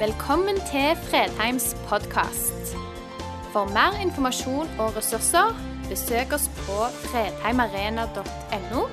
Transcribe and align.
Velkommen 0.00 0.56
til 0.56 0.96
Fredheims 0.96 1.76
podkast. 1.88 2.70
For 3.52 3.68
mer 3.68 3.98
informasjon 4.00 4.70
og 4.80 4.96
ressurser, 4.96 5.52
besøk 5.90 6.32
oss 6.32 6.46
på 6.62 6.76
fredheimarena.no, 7.02 8.86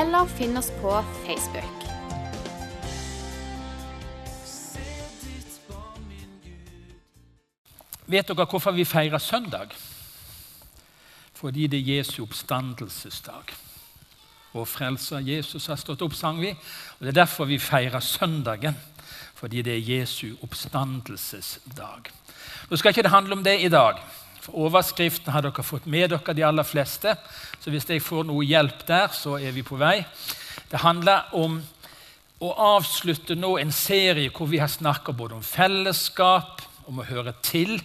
eller 0.00 0.32
finn 0.34 0.58
oss 0.58 0.72
på 0.80 0.96
Facebook. 1.22 1.86
Vet 8.10 8.34
dere 8.34 8.50
hvorfor 8.50 8.74
vi 8.74 8.84
feirer 8.84 9.22
søndag? 9.22 9.70
Fordi 11.32 11.66
det 11.66 11.78
er 11.78 11.96
Jesu 11.96 12.24
oppstandelsesdag. 12.26 13.54
Vår 14.50 14.66
frelser 14.66 15.22
Jesus 15.22 15.70
har 15.70 15.78
stått 15.78 16.02
opp, 16.02 16.14
sang 16.18 16.40
vi. 16.42 16.50
Og 16.50 17.06
Det 17.06 17.08
er 17.14 17.22
derfor 17.22 17.46
vi 17.46 17.58
feirer 17.58 18.00
søndagen. 18.00 18.74
Fordi 19.40 19.62
det 19.64 19.72
er 19.72 19.86
Jesu 19.96 20.34
oppstandelsesdag. 20.44 22.10
Nå 22.68 22.76
skal 22.76 22.92
ikke 22.92 23.06
det 23.06 23.14
handle 23.14 23.38
om 23.38 23.44
det 23.44 23.56
i 23.64 23.70
dag. 23.72 24.02
For 24.40 24.66
Overskriften 24.66 25.32
har 25.32 25.44
dere 25.44 25.64
fått 25.64 25.88
med 25.88 26.12
dere, 26.12 26.34
de 26.36 26.44
aller 26.44 26.66
fleste. 26.66 27.14
Så 27.60 27.72
hvis 27.72 27.88
jeg 27.88 28.04
får 28.04 28.26
noe 28.28 28.44
hjelp 28.44 28.84
der, 28.88 29.08
så 29.16 29.38
er 29.40 29.56
vi 29.56 29.64
på 29.64 29.80
vei. 29.80 30.02
Det 30.68 30.82
handler 30.84 31.32
om 31.36 31.56
å 32.40 32.50
avslutte 32.76 33.36
nå 33.36 33.54
en 33.60 33.72
serie 33.72 34.32
hvor 34.32 34.48
vi 34.48 34.60
har 34.60 34.68
snakka 34.72 35.12
både 35.16 35.38
om 35.38 35.44
fellesskap, 35.44 36.60
om 36.88 37.00
å 37.00 37.08
høre 37.08 37.32
til. 37.44 37.78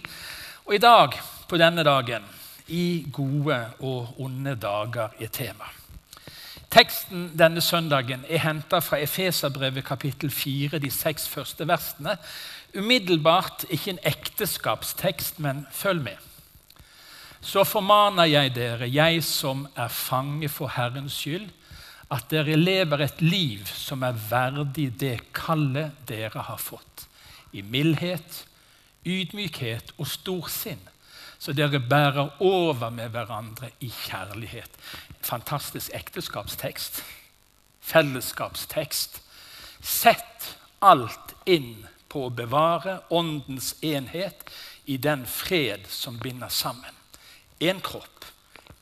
Og 0.66 0.76
i 0.76 0.82
dag, 0.82 1.16
på 1.48 1.60
denne 1.60 1.84
dagen, 1.86 2.24
i 2.68 3.06
gode 3.12 3.58
og 3.80 4.20
onde 4.20 4.56
dager 4.60 5.16
er 5.22 5.32
tema. 5.32 5.68
Teksten 6.70 7.30
denne 7.38 7.62
søndagen 7.62 8.24
er 8.28 8.42
henta 8.42 8.80
fra 8.82 8.98
Efeserbrevet 8.98 9.84
kapittel 9.86 10.30
4, 10.30 10.78
de 10.82 10.90
seks 10.90 11.28
første 11.28 11.66
versene. 11.68 12.16
Umiddelbart 12.76 13.64
ikke 13.70 13.94
en 13.94 14.02
ekteskapstekst, 14.02 15.38
men 15.40 15.66
følg 15.72 16.02
med. 16.02 16.16
Så 17.40 17.64
formaner 17.64 18.26
jeg 18.26 18.54
dere, 18.56 18.88
jeg 18.90 19.22
som 19.24 19.66
er 19.76 19.88
fange 19.88 20.48
for 20.50 20.72
Herrens 20.74 21.20
skyld, 21.20 21.46
at 22.10 22.26
dere 22.30 22.56
lever 22.58 23.02
et 23.02 23.22
liv 23.22 23.66
som 23.66 24.02
er 24.06 24.18
verdig 24.30 24.90
det 25.00 25.32
kallet 25.34 25.94
dere 26.08 26.42
har 26.48 26.58
fått, 26.58 27.06
i 27.52 27.62
mildhet, 27.62 28.44
ydmykhet 29.06 29.94
og 29.98 30.10
storsinn, 30.10 30.82
så 31.38 31.52
dere 31.52 31.80
bærer 31.80 32.40
over 32.42 32.90
med 32.90 33.12
hverandre 33.14 33.70
i 33.80 33.90
kjærlighet. 33.90 34.70
Fantastisk 35.20 35.90
ekteskapstekst. 35.94 37.02
Fellesskapstekst. 37.80 39.20
Sett 39.82 40.56
alt 40.80 41.36
inn 41.46 41.86
på 42.08 42.26
å 42.26 42.32
bevare 42.34 43.00
åndens 43.14 43.74
enhet 43.84 44.48
i 44.86 44.96
den 44.96 45.26
fred 45.26 45.86
som 45.90 46.18
binder 46.22 46.48
sammen. 46.48 46.94
Én 47.60 47.80
kropp, 47.80 48.24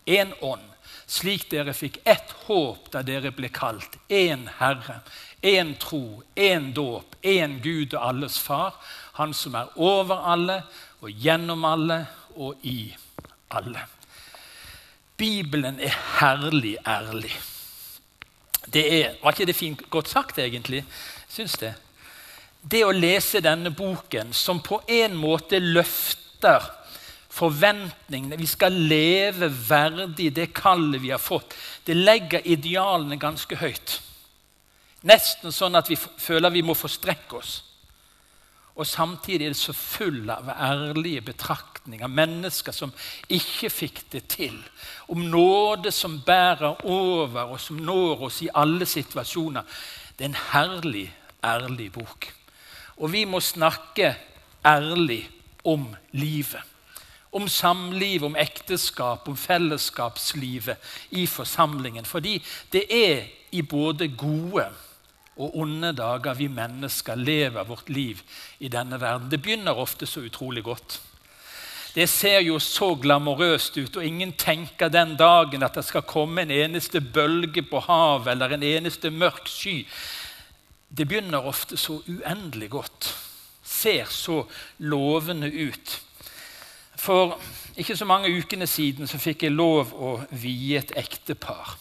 én 0.06 0.33
ånd, 0.42 0.64
slik 1.06 1.48
dere 1.50 1.74
fikk 1.77 2.00
ett 2.05 2.33
håp 2.46 2.91
da 2.92 3.02
dere 3.06 3.33
ble 3.34 3.50
kalt. 3.52 3.98
Én 4.08 4.48
Herre, 4.58 5.00
én 5.42 5.74
tro, 5.80 6.22
én 6.34 6.72
dåp, 6.74 7.16
én 7.22 7.61
Gud 7.62 7.94
og 7.94 8.08
alles 8.08 8.39
Far. 8.39 8.74
Han 9.20 9.34
som 9.34 9.55
er 9.55 9.72
over 9.77 10.24
alle 10.27 10.62
og 11.00 11.11
gjennom 11.11 11.64
alle 11.68 12.05
og 12.36 12.62
i 12.62 12.94
alle. 13.50 13.80
Bibelen 15.16 15.80
er 15.80 15.94
herlig 16.18 16.77
ærlig. 16.86 17.32
Det 18.72 18.84
er, 19.04 19.14
Var 19.22 19.32
ikke 19.32 19.46
det 19.46 19.56
fint 19.56 19.90
godt 19.90 20.08
sagt, 20.08 20.38
egentlig? 20.38 20.84
Syns 21.28 21.58
det. 21.60 21.74
Det 22.70 22.80
å 22.84 22.94
lese 22.94 23.42
denne 23.44 23.70
boken, 23.70 24.32
som 24.32 24.62
på 24.64 24.80
en 24.88 25.14
måte 25.16 25.58
løfter 25.61 26.64
forventningene 27.34 28.39
Vi 28.39 28.46
skal 28.46 28.72
leve 28.72 29.48
verdig 29.51 30.30
det 30.36 30.52
kallet 30.55 31.02
vi 31.02 31.11
har 31.11 31.22
fått. 31.22 31.55
Det 31.84 31.96
legger 31.96 32.46
idealene 32.46 33.18
ganske 33.20 33.58
høyt. 33.58 34.01
Nesten 35.05 35.52
sånn 35.52 35.77
at 35.77 35.90
vi 35.90 35.98
føler 35.98 36.55
vi 36.55 36.62
må 36.64 36.77
forstrekke 36.78 37.36
oss. 37.36 37.58
Og 38.74 38.86
samtidig 38.86 39.45
er 39.46 39.52
det 39.52 39.61
så 39.61 39.73
full 39.73 40.30
av 40.35 40.48
ærlige 40.51 41.23
betraktninger. 41.23 42.11
Mennesker 42.11 42.74
som 42.74 42.92
ikke 43.30 43.70
fikk 43.70 44.01
det 44.12 44.24
til. 44.33 44.57
Om 45.08 45.29
nåde 45.30 45.92
som 45.95 46.18
bærer 46.27 46.83
over, 46.83 47.55
og 47.55 47.61
som 47.61 47.79
når 47.79 48.27
oss 48.27 48.40
i 48.42 48.51
alle 48.55 48.86
situasjoner. 48.86 49.63
Det 50.18 50.27
er 50.27 50.33
en 50.33 50.42
herlig, 50.51 51.07
ærlig 51.45 51.92
bok. 51.92 52.27
Og 52.96 53.13
vi 53.13 53.24
må 53.24 53.40
snakke 53.40 54.17
ærlig 54.67 55.23
om 55.64 55.86
livet. 56.13 56.63
Om 57.34 57.48
samliv, 57.48 58.24
om 58.24 58.36
ekteskap, 58.39 59.29
om 59.29 59.36
fellesskapslivet 59.36 60.77
i 61.11 61.27
forsamlingen. 61.27 62.05
Fordi 62.05 62.42
det 62.73 62.84
er 62.90 63.23
i 63.52 63.63
både 63.63 64.08
gode 64.08 64.67
og 65.36 65.56
onde 65.58 65.92
dager 65.96 66.36
vi 66.39 66.46
mennesker 66.48 67.18
lever 67.18 67.67
vårt 67.67 67.89
liv 67.90 68.20
i 68.58 68.68
denne 68.68 69.00
verden. 69.00 69.30
Det 69.30 69.42
begynner 69.42 69.78
ofte 69.78 70.06
så 70.06 70.22
utrolig 70.22 70.64
godt. 70.64 71.00
Det 71.95 72.08
ser 72.11 72.40
jo 72.42 72.58
så 72.58 72.95
glamorøst 72.98 73.77
ut, 73.78 73.96
og 73.96 74.05
ingen 74.05 74.33
tenker 74.33 74.90
den 74.90 75.14
dagen 75.17 75.62
at 75.62 75.77
det 75.78 75.84
skal 75.86 76.02
komme 76.02 76.42
en 76.42 76.50
eneste 76.50 77.00
bølge 77.00 77.62
på 77.62 77.83
havet 77.86 78.33
eller 78.33 78.55
en 78.55 78.67
eneste 78.67 79.11
mørk 79.14 79.46
sky. 79.46 79.84
Det 80.90 81.06
begynner 81.08 81.46
ofte 81.46 81.77
så 81.77 82.01
uendelig 82.08 82.70
godt. 82.70 83.14
Ser 83.62 84.11
så 84.11 84.42
lovende 84.78 85.51
ut. 85.51 86.01
For 86.96 87.39
ikke 87.77 87.96
så 87.96 88.05
mange 88.05 88.30
ukene 88.39 88.66
siden 88.66 89.06
så 89.06 89.18
fikk 89.18 89.46
jeg 89.46 89.55
lov 89.55 89.95
å 89.95 90.16
vie 90.30 90.78
et 90.78 90.95
ektepar. 90.98 91.77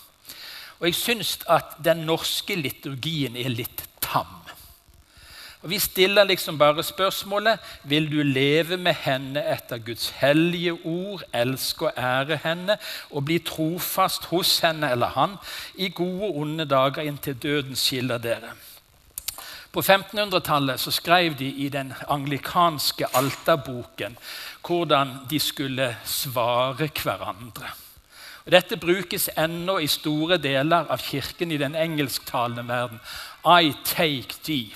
Og 0.84 0.90
jeg 0.90 0.96
syns 1.00 1.38
at 1.48 1.78
den 1.80 2.02
norske 2.04 2.58
liturgien 2.60 3.38
er 3.40 3.54
litt 3.56 3.86
tam. 4.04 4.42
Og 5.64 5.70
Vi 5.70 5.78
stiller 5.80 6.28
liksom 6.28 6.58
bare 6.60 6.84
spørsmålet 6.84 7.60
vil 7.88 8.10
du 8.12 8.20
leve 8.20 8.76
med 8.78 8.98
henne 9.00 9.40
etter 9.48 9.80
Guds 9.80 10.10
hellige 10.20 10.74
ord, 10.84 11.24
elske 11.34 11.88
og 11.88 11.94
ære 11.96 12.36
henne 12.44 12.76
og 13.12 13.24
bli 13.30 13.38
trofast 13.40 14.28
hos 14.34 14.58
henne 14.60 14.90
eller 14.92 15.16
han 15.16 15.38
i 15.80 15.88
gode 15.88 16.28
og 16.28 16.42
onde 16.42 16.66
dager 16.68 17.08
inntil 17.08 17.38
døden 17.40 17.80
skiller 17.80 18.20
dere. 18.20 18.52
På 19.72 19.80
1500-tallet 19.80 20.84
så 20.84 20.92
skrev 20.92 21.40
de 21.40 21.48
i 21.48 21.70
den 21.70 21.94
anglikanske 22.12 23.08
alterboken 23.16 24.20
hvordan 24.68 25.16
de 25.30 25.40
skulle 25.40 25.96
svare 26.04 26.92
hverandre. 27.04 27.72
Dette 28.52 28.76
brukes 28.78 29.30
ennå 29.38 29.78
i 29.80 29.88
store 29.88 30.38
deler 30.38 30.90
av 30.92 31.00
kirken 31.00 31.52
i 31.52 31.58
den 31.58 31.76
engelsktalende 31.76 32.68
verden. 32.68 33.00
I 33.46 33.74
take 33.86 34.36
thee, 34.44 34.76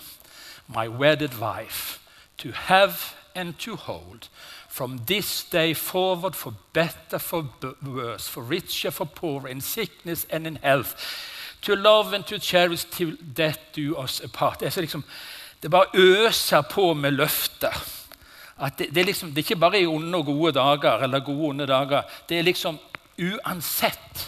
my 0.68 0.88
wedded 0.88 1.40
wife, 1.40 2.00
to 2.38 2.52
have 2.54 3.14
and 3.36 3.58
to 3.60 3.76
hold. 3.76 4.30
From 4.70 5.00
this 5.06 5.44
day 5.44 5.74
forward, 5.74 6.36
for 6.36 6.54
better, 6.74 7.18
for 7.18 7.46
worse, 7.82 8.30
for 8.30 8.42
richer, 8.42 8.92
for 8.92 9.06
poorer, 9.06 9.48
in 9.48 9.62
sickness 9.62 10.26
and 10.30 10.48
in 10.48 10.60
health. 10.62 10.96
To 11.62 11.76
love 11.76 12.14
and 12.14 12.26
to 12.28 12.40
cherish 12.40 12.86
till 12.86 13.18
death 13.34 13.60
do 13.76 13.96
us 14.04 14.22
apart. 14.22 14.60
Det, 14.60 14.78
er 14.78 14.82
liksom, 14.82 15.04
det 15.62 15.72
bare 15.72 15.86
øser 15.94 16.62
på 16.62 16.94
med 16.94 17.12
løfter. 17.12 17.74
Det, 18.78 18.88
det, 18.94 18.98
er 18.98 19.06
liksom, 19.06 19.30
det, 19.30 19.38
er 19.38 19.52
ikke 19.52 19.60
bare 19.60 19.82
i 19.82 19.88
onde 19.88 20.18
og 20.18 20.26
gode 20.26 20.52
dager, 20.52 21.04
eller 21.04 21.20
gode 21.20 21.42
og 21.42 21.50
onde 21.50 21.68
dager. 21.68 22.02
Det 22.30 22.40
er 22.40 22.42
liksom 22.44 22.80
uansett 23.18 24.28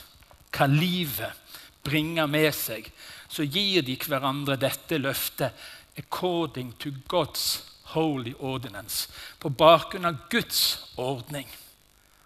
hva 0.56 0.68
livet 0.70 1.58
bringer 1.86 2.28
med 2.28 2.52
seg, 2.56 2.90
så 3.30 3.46
gir 3.46 3.86
de 3.86 3.96
hverandre 4.02 4.58
dette 4.60 4.98
løftet 4.98 5.54
according 6.00 6.72
to 6.82 6.92
God's 7.08 7.62
holy 7.94 8.34
ordinance. 8.40 9.10
På 9.40 9.50
bakgrunn 9.50 10.06
av 10.06 10.18
Guds 10.30 10.80
ordning. 10.98 11.48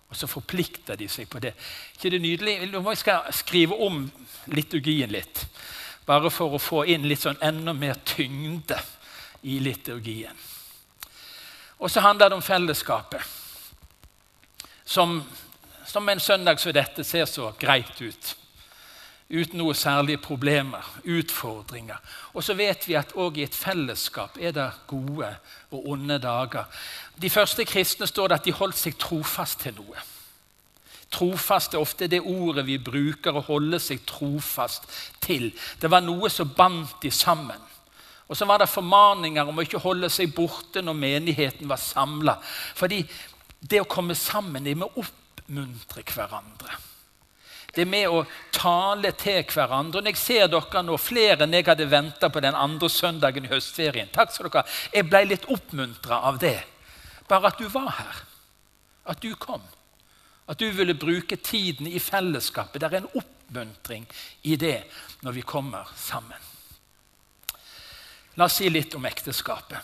Og 0.10 0.18
så 0.18 0.28
forplikter 0.30 0.96
de 0.96 1.08
seg 1.10 1.30
på 1.30 1.40
det. 1.42 1.54
ikke 1.96 2.10
det 2.10 2.22
nydelig? 2.22 2.72
Jeg 2.72 2.98
skal 2.98 3.34
skrive 3.34 3.76
om 3.76 4.12
liturgien 4.46 5.12
litt. 5.12 5.46
Bare 6.06 6.30
for 6.30 6.54
å 6.54 6.62
få 6.62 6.84
inn 6.86 7.08
litt 7.08 7.24
sånn 7.24 7.40
enda 7.42 7.74
mer 7.74 7.98
tyngde 8.06 8.78
i 9.44 9.60
liturgien. 9.60 10.36
Og 11.80 11.92
så 11.92 12.04
handler 12.04 12.30
det 12.30 12.36
om 12.36 12.46
fellesskapet. 12.46 13.22
Som 14.86 15.24
som 15.86 16.10
en 16.10 16.20
søndag 16.20 16.60
som 16.60 16.74
dette 16.74 17.04
ser 17.04 17.26
så 17.26 17.52
greit 17.60 18.02
ut. 18.02 18.36
Uten 19.34 19.58
noe 19.58 19.74
særlige 19.74 20.20
problemer, 20.22 20.84
utfordringer. 21.04 21.98
Og 22.34 22.44
så 22.44 22.54
vet 22.54 22.88
vi 22.88 22.98
at 23.00 23.16
òg 23.18 23.40
i 23.40 23.46
et 23.48 23.56
fellesskap 23.56 24.38
er 24.38 24.52
det 24.54 24.68
gode 24.88 25.30
og 25.72 25.88
onde 25.96 26.20
dager. 26.22 26.68
De 27.16 27.30
første 27.30 27.66
kristne 27.66 28.08
står 28.08 28.30
det 28.30 28.40
at 28.40 28.50
de 28.50 28.54
holdt 28.54 28.78
seg 28.78 28.98
trofast 29.00 29.64
til 29.64 29.78
noe. 29.80 30.04
Trofast 31.14 31.74
er 31.74 31.82
ofte 31.82 32.10
det 32.10 32.22
ordet 32.22 32.66
vi 32.68 32.80
bruker 32.82 33.38
å 33.38 33.46
holde 33.48 33.80
seg 33.82 34.02
trofast 34.06 34.90
til. 35.22 35.52
Det 35.82 35.90
var 35.90 36.04
noe 36.06 36.30
som 36.30 36.54
bandt 36.58 37.00
de 37.02 37.12
sammen. 37.14 37.70
Og 38.28 38.38
så 38.38 38.46
var 38.50 38.62
det 38.62 38.72
formaninger 38.72 39.50
om 39.50 39.60
å 39.60 39.66
ikke 39.66 39.82
holde 39.84 40.10
seg 40.10 40.34
borte 40.34 40.82
når 40.82 40.98
menigheten 40.98 41.70
var 41.70 41.82
samla. 41.82 42.38
Fordi 42.76 43.04
det 43.62 43.82
å 43.84 43.90
komme 43.90 44.16
sammen 44.18 44.66
det 44.66 44.76
med 44.80 44.90
å 44.90 45.06
oppmuntre 45.44 46.04
hverandre. 46.07 46.78
Det 47.74 47.86
med 47.90 48.07
å 48.07 48.22
tale 48.54 49.12
til 49.18 49.44
hverandre. 49.50 50.01
Når 50.01 50.13
jeg 50.13 50.22
ser 50.22 50.48
dere 50.48 50.84
nå, 50.86 50.98
flere 50.98 51.44
enn 51.44 51.54
jeg 51.54 51.66
hadde 51.68 51.90
venta 51.90 52.30
på 52.30 52.42
den 52.44 52.56
andre 52.56 52.90
søndagen 52.90 53.48
i 53.48 53.50
høstferien 53.50 54.12
Takk 54.13 54.31
skal 54.31 54.51
dere 54.51 54.66
Jeg 54.94 55.10
ble 55.10 55.24
litt 55.25 55.48
oppmuntra 55.50 56.22
av 56.30 56.38
det. 56.40 56.60
Bare 57.28 57.50
at 57.50 57.57
du 57.57 57.66
var 57.68 57.90
her. 57.98 58.22
At 59.10 59.22
du 59.22 59.34
kom. 59.36 59.62
At 60.48 60.60
du 60.60 60.69
ville 60.72 60.94
bruke 60.94 61.36
tiden 61.36 61.88
i 61.88 62.00
fellesskapet. 62.00 62.80
Det 62.80 62.92
er 62.92 63.01
en 63.01 63.12
oppmuntring 63.18 64.06
i 64.44 64.56
det 64.56 64.84
når 65.24 65.39
vi 65.39 65.42
kommer 65.42 65.89
sammen. 65.98 66.38
La 68.36 68.46
oss 68.46 68.60
si 68.62 68.69
litt 68.69 68.94
om 68.98 69.06
ekteskapet. 69.06 69.81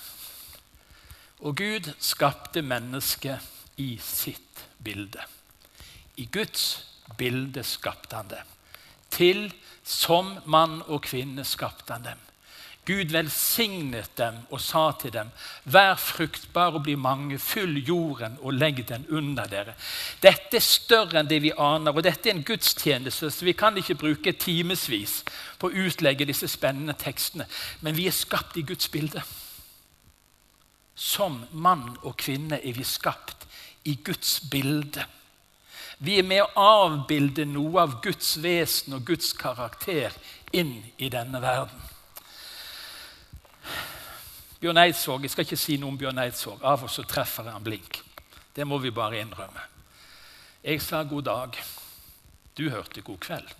Og 1.42 1.56
Gud 1.58 1.90
skapte 2.04 2.62
mennesket 2.62 3.80
i 3.80 3.96
sitt 4.04 4.66
bilde. 4.84 5.24
I 6.20 6.28
Guds 6.32 6.84
bilde 7.18 7.64
skapte 7.64 8.20
han 8.20 8.32
dem. 8.32 8.56
Til 9.10 9.48
som 9.88 10.36
mann 10.46 10.82
og 10.88 11.06
kvinne 11.08 11.46
skapte 11.48 11.96
han 11.96 12.06
dem. 12.12 12.26
Gud 12.90 13.12
velsignet 13.14 14.16
dem 14.18 14.38
og 14.50 14.62
sa 14.64 14.88
til 14.98 15.12
dem, 15.14 15.28
vær 15.70 15.94
fruktbar 16.02 16.74
og 16.74 16.88
bli 16.88 16.96
mange, 16.98 17.38
fyll 17.38 17.78
jorden 17.86 18.40
og 18.42 18.56
legg 18.58 18.82
den 18.90 19.06
under 19.14 19.46
dere. 19.52 19.76
Dette 20.24 20.58
er 20.58 20.66
større 20.66 21.20
enn 21.20 21.30
det 21.30 21.42
vi 21.44 21.52
aner, 21.54 21.94
og 21.94 22.02
dette 22.06 22.32
er 22.32 22.38
en 22.38 22.48
gudstjeneste, 22.48 23.30
så 23.30 23.46
vi 23.46 23.54
kan 23.54 23.78
ikke 23.78 24.00
bruke 24.00 24.34
timevis 24.34 25.20
på 25.62 25.70
å 25.70 25.86
utlegge 25.86 26.26
disse 26.26 26.50
spennende 26.50 26.98
tekstene. 26.98 27.46
Men 27.86 27.98
vi 28.00 28.08
er 28.10 28.16
skapt 28.16 28.58
i 28.58 28.66
Guds 28.66 28.90
bilde. 28.90 29.22
Som 30.96 31.44
mann 31.52 31.92
og 32.02 32.18
kvinne 32.18 32.58
er 32.58 32.74
vi 32.74 32.88
skapt 32.88 33.46
i 33.86 34.00
Guds 34.02 34.40
bilde. 34.50 35.06
Vi 36.00 36.16
er 36.16 36.24
med 36.24 36.46
å 36.46 36.64
avbilde 36.64 37.44
noe 37.44 37.82
av 37.82 37.98
Guds 38.04 38.38
vesen 38.40 38.96
og 38.96 39.04
Guds 39.10 39.34
karakter 39.36 40.16
inn 40.56 40.78
i 40.96 41.10
denne 41.12 41.42
verden. 41.44 41.82
Bjørn 44.60 44.80
Eidsvåg, 44.80 45.24
Jeg 45.24 45.32
skal 45.32 45.46
ikke 45.46 45.60
si 45.60 45.76
noe 45.78 45.92
om 45.92 45.98
Bjørn 46.00 46.24
Eidsvåg. 46.24 46.64
Av 46.64 46.84
og 46.84 46.92
så 46.92 47.04
treffer 47.04 47.44
jeg 47.44 47.54
han 47.54 47.64
blink. 47.64 48.00
Det 48.56 48.68
må 48.68 48.80
vi 48.80 48.92
bare 48.92 49.20
innrømme. 49.20 49.68
Jeg 50.64 50.82
sa 50.82 51.04
god 51.04 51.24
dag. 51.24 51.60
Du 52.56 52.70
hørte 52.70 53.02
god 53.02 53.20
kveld. 53.20 53.56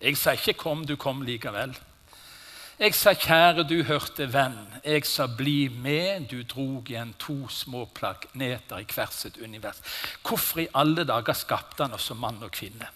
Jeg 0.00 0.16
sa 0.16 0.32
ikke 0.32 0.54
'kom, 0.54 0.86
du 0.86 0.96
kom 0.96 1.22
likevel'. 1.22 1.76
Jeg 2.80 2.94
sa 2.94 3.12
'kjære, 3.12 3.68
du 3.68 3.82
hørte 3.82 4.24
venn'. 4.32 4.80
Jeg 4.84 5.04
sa 5.04 5.26
'bli 5.26 5.68
med', 5.68 6.30
du 6.30 6.42
drog 6.42 6.90
igjen 6.90 7.14
to 7.18 7.48
små 7.48 7.84
planeter 7.84 8.78
i 8.78 8.86
hvert 8.94 9.12
sitt 9.12 9.36
univers. 9.36 9.82
Hvorfor 10.22 10.60
i 10.60 10.68
alle 10.74 11.04
dager 11.04 11.32
skapte 11.32 11.82
han 11.82 11.92
oss 11.92 12.02
som 12.02 12.16
mann 12.16 12.42
og 12.42 12.50
kvinne? 12.50 12.88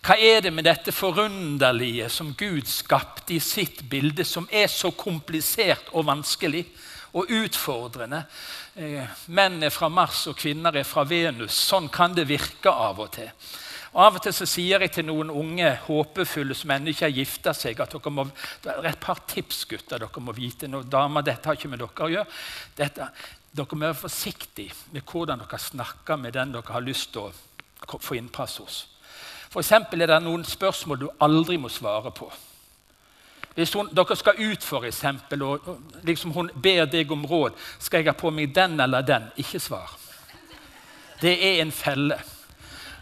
Hva 0.00 0.16
er 0.16 0.40
det 0.40 0.52
med 0.52 0.64
dette 0.64 0.92
forunderlige 0.92 2.08
som 2.08 2.34
Gud 2.34 2.64
skapte 2.64 3.34
i 3.34 3.38
sitt 3.38 3.90
bilde, 3.90 4.24
som 4.24 4.48
er 4.50 4.66
så 4.66 4.90
komplisert 4.90 5.92
og 5.92 6.06
vanskelig 6.06 6.66
og 7.12 7.26
utfordrende? 7.28 8.24
Eh, 8.76 9.06
menn 9.26 9.62
er 9.62 9.70
fra 9.70 9.88
Mars, 9.88 10.26
og 10.26 10.36
kvinner 10.36 10.76
er 10.76 10.84
fra 10.84 11.02
Venus. 11.04 11.52
Sånn 11.52 11.88
kan 11.88 12.14
det 12.14 12.28
virke 12.28 12.70
av 12.70 13.00
og 13.00 13.12
til. 13.12 13.28
Av 13.92 14.14
og 14.16 14.22
til 14.24 14.32
så 14.32 14.46
sier 14.48 14.80
jeg 14.80 14.92
til 14.94 15.04
noen 15.04 15.28
unge 15.28 15.68
håpefulle 15.84 16.54
som 16.56 16.70
ennå 16.72 16.94
ikke 16.94 17.04
har 17.04 17.16
gifta 17.16 17.52
seg, 17.52 17.80
at 17.84 17.92
dere 17.92 18.12
må, 18.14 18.24
det 18.64 18.72
er 18.72 18.88
et 18.88 19.02
par 19.02 19.20
tips 19.28 19.66
gutter 19.68 20.00
dere 20.00 20.22
må 20.24 20.32
vite. 20.32 20.70
Nå, 20.70 20.80
damer, 20.88 21.24
dette 21.26 21.50
har 21.50 21.58
ikke 21.58 21.68
med 21.68 21.82
dere 21.82 22.06
å 22.06 22.12
gjøre. 22.14 22.38
Dette, 22.78 23.10
dere 23.52 23.76
må 23.76 23.84
være 23.90 24.00
forsiktige 24.00 24.94
med 24.94 25.04
hvordan 25.04 25.44
dere 25.44 25.60
snakker 25.60 26.22
med 26.22 26.32
den 26.38 26.56
dere 26.56 26.72
har 26.72 26.86
lyst 26.86 27.12
til 27.12 27.28
å 27.28 28.00
få 28.00 28.16
innpass 28.16 28.56
hos. 28.64 28.80
F.eks. 29.52 29.74
er 29.76 30.06
det 30.08 30.22
noen 30.24 30.46
spørsmål 30.48 31.02
du 31.02 31.08
aldri 31.20 31.58
må 31.60 31.68
svare 31.68 32.14
på. 32.16 32.30
Hvis 33.52 33.74
hun, 33.76 33.90
dere 33.92 34.16
skal 34.16 34.40
ut, 34.40 34.64
for 34.64 34.88
eksempel, 34.88 35.42
og 35.44 35.68
liksom 36.08 36.32
hun 36.32 36.48
ber 36.54 36.86
deg 36.88 37.12
om 37.12 37.26
råd 37.28 37.58
skal 37.76 38.00
jeg 38.00 38.08
ha 38.08 38.16
på 38.16 38.32
meg 38.32 38.54
den 38.56 38.80
eller 38.80 39.04
den, 39.04 39.28
ikke 39.36 39.60
svar. 39.60 39.92
Det 41.20 41.36
er 41.36 41.60
en 41.60 41.72
felle. 41.76 42.16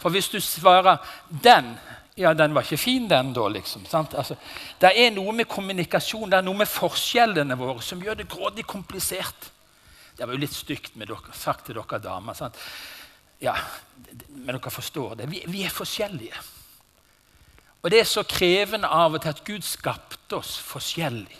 For 0.00 0.11
hvis 0.11 0.29
du 0.29 0.41
svarer 0.41 0.97
'den', 1.31 1.76
ja, 2.17 2.32
den 2.35 2.55
var 2.55 2.62
ikke 2.62 2.76
fin, 2.76 3.11
den, 3.11 3.32
da. 3.32 3.49
liksom. 3.49 3.87
Altså, 3.93 4.37
det 4.81 4.93
er 4.97 5.11
noe 5.11 5.32
med 5.32 5.49
kommunikasjon, 5.49 6.31
det 6.31 6.38
er 6.38 6.43
noe 6.44 6.58
med 6.58 6.69
forskjellene 6.69 7.56
våre 7.58 7.82
som 7.82 8.02
gjør 8.02 8.14
det 8.14 8.29
grådig 8.29 8.67
komplisert. 8.67 9.50
Det 10.17 10.26
var 10.26 10.35
jo 10.35 10.43
litt 10.43 10.55
stygt 10.55 10.99
dere, 11.00 11.17
sagt 11.32 11.67
til 11.67 11.79
dere 11.79 11.99
damer. 11.99 12.35
Sant? 12.37 12.58
Ja, 13.41 13.55
Men 14.29 14.58
dere 14.58 14.70
forstår 14.70 15.14
det. 15.17 15.31
Vi, 15.31 15.44
vi, 15.47 15.62
er 15.64 15.73
forskjellige. 15.73 16.43
Og 17.81 17.91
det 17.91 18.00
er 18.00 18.08
så 18.08 18.23
krevende 18.29 18.88
av 18.88 19.14
og 19.14 19.23
til 19.23 19.32
at 19.32 19.44
Gud 19.44 19.64
skapte 19.64 20.37
oss 20.37 20.58
forskjellig. 20.61 21.38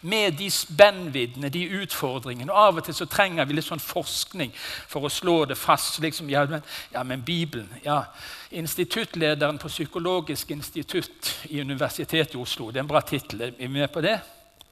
Med 0.00 0.34
de 0.34 0.50
spennviddene, 0.50 1.50
de 1.52 1.66
utfordringene. 1.82 2.52
Og 2.52 2.58
Av 2.58 2.78
og 2.80 2.84
til 2.86 2.96
så 2.96 3.04
trenger 3.10 3.44
vi 3.44 3.58
litt 3.58 3.66
sånn 3.66 3.82
forskning 3.82 4.52
for 4.88 5.04
å 5.04 5.12
slå 5.12 5.42
det 5.50 5.58
fast. 5.60 5.98
Liksom, 6.00 6.30
ja, 6.32 6.46
men, 6.48 6.62
ja, 6.94 7.02
men 7.04 7.24
Bibelen 7.24 7.68
ja. 7.84 8.02
Instituttlederen 8.50 9.60
på 9.60 9.68
Psykologisk 9.68 10.50
institutt 10.56 11.34
i 11.52 11.60
Universitetet 11.60 12.34
i 12.34 12.40
Oslo 12.40 12.70
det 12.70 12.80
er 12.80 12.86
en 12.86 12.92
bra 12.92 13.02
tittel. 13.04 13.42
Er 13.50 13.52
vi 13.58 13.68
med 13.68 13.92
på 13.92 14.00
det? 14.04 14.16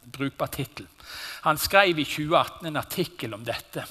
Brukbar 0.08 0.48
tittel. 0.48 0.86
Han 1.44 1.60
skrev 1.60 1.98
i 1.98 2.06
2018 2.08 2.66
en 2.66 2.80
artikkel 2.80 3.36
om 3.36 3.44
dette. 3.44 3.84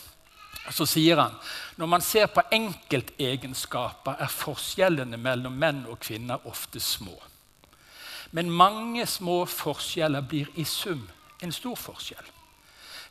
Så 0.74 0.88
sier 0.89 1.22
han 1.22 1.36
når 1.78 1.92
man 1.92 2.01
ser 2.01 2.25
på 2.34 2.42
enkeltegenskaper, 2.51 4.18
er 4.18 4.34
forskjellene 4.34 5.19
mellom 5.22 5.54
menn 5.54 5.86
og 5.86 6.01
kvinner 6.01 6.42
ofte 6.50 6.81
små. 6.81 7.13
Men 8.34 8.50
mange 8.51 9.06
små 9.06 9.44
forskjeller 9.45 10.25
blir 10.25 10.50
i 10.57 10.66
sum 10.66 11.06
en 11.44 11.51
stor 11.51 11.75
forskjell. 11.75 12.34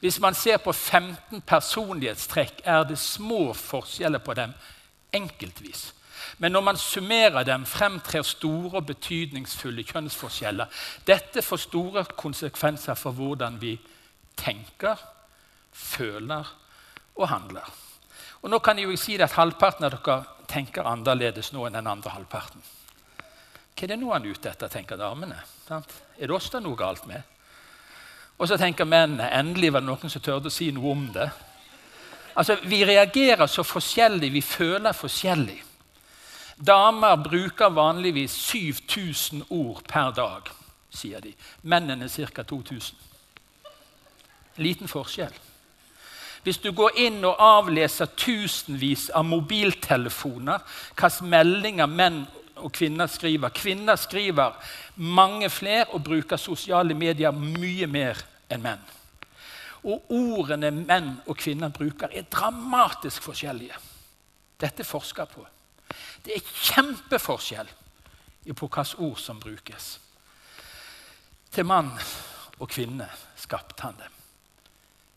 Hvis 0.01 0.21
man 0.21 0.35
ser 0.35 0.59
på 0.61 0.73
15 0.73 1.41
personlighetstrekk, 1.47 2.61
er 2.65 2.85
det 2.85 2.99
små 2.99 3.53
forskjeller 3.57 4.21
på 4.21 4.35
dem 4.37 4.53
enkeltvis. 5.17 5.93
Men 6.39 6.53
når 6.53 6.61
man 6.61 6.77
summerer 6.77 7.45
dem, 7.45 7.65
fremtrer 7.67 8.23
store 8.23 8.81
og 8.81 8.87
betydningsfulle 8.87 9.85
kjønnsforskjeller. 9.89 10.69
Dette 11.07 11.43
får 11.43 11.63
store 11.65 12.05
konsekvenser 12.17 12.99
for 12.99 13.17
hvordan 13.17 13.61
vi 13.61 13.77
tenker, 14.37 15.01
føler 15.73 16.49
og 17.17 17.29
handler. 17.29 17.69
Og 18.43 18.51
nå 18.53 18.59
kan 18.61 18.79
jeg 18.79 18.91
jo 18.91 18.99
si 19.01 19.17
at 19.21 19.37
Halvparten 19.37 19.87
av 19.89 19.97
dere 19.97 20.19
tenker 20.51 20.87
annerledes 20.87 21.53
nå 21.53 21.65
enn 21.67 21.79
den 21.79 21.89
andre 21.91 22.13
halvparten. 22.15 22.61
Hva 23.77 23.85
er 23.85 23.93
det 23.93 23.99
nå 24.01 24.13
han 24.13 24.25
er 24.25 24.37
ute 24.37 24.51
etter, 24.53 24.71
tenker 24.73 25.01
damene. 25.01 25.41
Sant? 25.67 25.91
Er 26.17 26.29
det 26.29 26.37
oss 26.37 26.51
det 26.53 26.61
er 26.61 26.65
noe 26.65 26.79
galt 26.81 27.09
med? 27.09 27.36
Og 28.39 28.49
så 28.49 28.57
tenker 28.61 28.85
mennene 28.85 29.31
endelig 29.33 29.73
var 29.73 29.81
det 29.81 29.89
noen 29.89 30.13
som 30.13 30.23
tørde 30.23 30.51
å 30.51 30.53
si 30.53 30.69
noe 30.75 30.93
om 30.93 31.07
det. 31.15 31.31
Altså, 32.37 32.59
Vi 32.63 32.85
reagerer 32.85 33.47
så 33.47 33.63
forskjellig, 33.63 34.33
vi 34.33 34.43
føler 34.43 34.93
forskjellig. 34.93 35.63
Damer 36.57 37.17
bruker 37.17 37.69
vanligvis 37.69 38.33
7000 38.33 39.45
ord 39.51 39.83
per 39.89 40.11
dag, 40.11 40.49
sier 40.91 41.21
de. 41.21 41.35
Mennene 41.63 42.09
ca. 42.09 42.43
2000. 42.43 42.97
Liten 44.57 44.89
forskjell. 44.89 45.33
Hvis 46.43 46.59
du 46.59 46.71
går 46.73 46.91
inn 46.97 47.25
og 47.25 47.41
avleser 47.43 48.07
tusenvis 48.17 49.11
av 49.11 49.25
mobiltelefoner, 49.25 50.63
hvilke 50.95 51.27
meldinger 51.27 51.87
menn 51.91 52.21
og 52.57 52.73
kvinner 52.73 53.07
skriver 53.11 53.53
Kvinner 53.55 53.97
skriver 53.97 54.55
mange 54.97 55.51
flere 55.51 55.87
og 55.93 56.05
bruker 56.05 56.37
sosiale 56.41 56.95
medier 56.95 57.33
mye 57.33 57.87
mer 57.87 58.23
enn 58.51 58.63
menn. 58.63 58.85
Og 59.87 60.11
ordene 60.11 60.71
menn 60.75 61.13
og 61.27 61.37
kvinner 61.39 61.71
bruker, 61.71 62.11
er 62.11 62.27
dramatisk 62.31 63.23
forskjellige. 63.23 63.77
Dette 64.61 64.83
er 64.83 64.89
forska 64.89 65.27
på. 65.31 65.45
Det 66.25 66.35
er 66.35 66.53
kjempeforskjell 66.73 67.69
på 68.57 68.67
hvilke 68.67 68.85
ord 69.03 69.21
som 69.21 69.41
brukes. 69.41 69.97
Til 71.53 71.67
mann 71.67 71.93
og 72.59 72.69
kvinne 72.69 73.07
skapte 73.39 73.83
han 73.87 73.99
det 74.01 74.11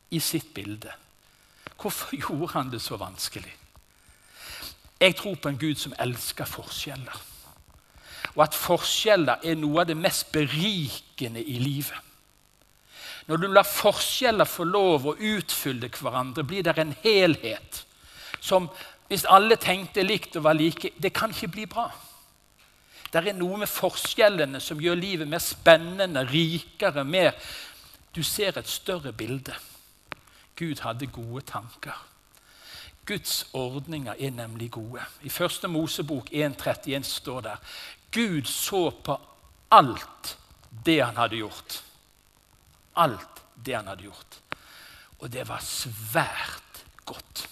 i 0.10 0.20
sitt 0.20 0.54
bilde. 0.54 0.92
Hvorfor 1.80 2.16
gjorde 2.22 2.54
han 2.54 2.72
det 2.72 2.82
så 2.82 2.98
vanskelig? 2.98 3.56
Jeg 5.00 5.16
tror 5.16 5.36
på 5.36 5.50
en 5.50 5.58
Gud 5.58 5.76
som 5.80 5.94
elsker 6.00 6.46
forskjeller. 6.46 7.29
Og 8.40 8.46
at 8.46 8.56
forskjeller 8.56 9.42
er 9.44 9.58
noe 9.60 9.82
av 9.82 9.90
det 9.90 9.98
mest 10.00 10.30
berikende 10.32 11.42
i 11.44 11.58
livet. 11.60 11.98
Når 13.28 13.42
du 13.42 13.48
lar 13.52 13.68
forskjeller 13.68 14.48
få 14.48 14.64
lov 14.64 15.10
å 15.12 15.18
utfylle 15.20 15.90
hverandre, 15.92 16.46
blir 16.48 16.64
det 16.64 16.78
en 16.80 16.96
helhet 17.04 17.84
som 18.40 18.70
Hvis 19.10 19.26
alle 19.26 19.56
tenkte 19.58 20.04
likt 20.06 20.36
og 20.38 20.44
var 20.46 20.54
like 20.54 20.92
Det 21.02 21.10
kan 21.14 21.32
ikke 21.34 21.48
bli 21.48 21.66
bra. 21.66 21.88
Det 23.12 23.28
er 23.28 23.34
noe 23.34 23.58
med 23.58 23.68
forskjellene 23.68 24.60
som 24.62 24.80
gjør 24.80 24.96
livet 24.96 25.28
mer 25.28 25.42
spennende, 25.42 26.24
rikere, 26.30 27.04
mer 27.04 27.34
Du 28.16 28.24
ser 28.24 28.58
et 28.58 28.70
større 28.70 29.12
bilde. 29.14 29.54
Gud 30.56 30.80
hadde 30.80 31.08
gode 31.08 31.42
tanker. 31.42 31.98
Guds 33.06 33.50
ordninger 33.54 34.14
er 34.20 34.32
nemlig 34.32 34.72
gode. 34.72 35.02
I 35.22 35.30
første 35.30 35.68
Mosebok 35.68 36.30
1.31 36.30 37.04
står 37.04 37.42
det 37.42 37.56
Gud 38.12 38.48
så 38.48 38.90
på 38.92 39.20
alt 39.72 40.38
det 40.86 41.00
han 41.02 41.18
hadde 41.18 41.42
gjort. 41.42 41.82
Alt 42.96 43.44
det 43.56 43.76
han 43.78 43.88
hadde 43.88 44.08
gjort. 44.10 44.40
Og 45.20 45.32
det 45.32 45.46
var 45.48 45.62
svært 45.64 46.84
godt. 47.06 47.46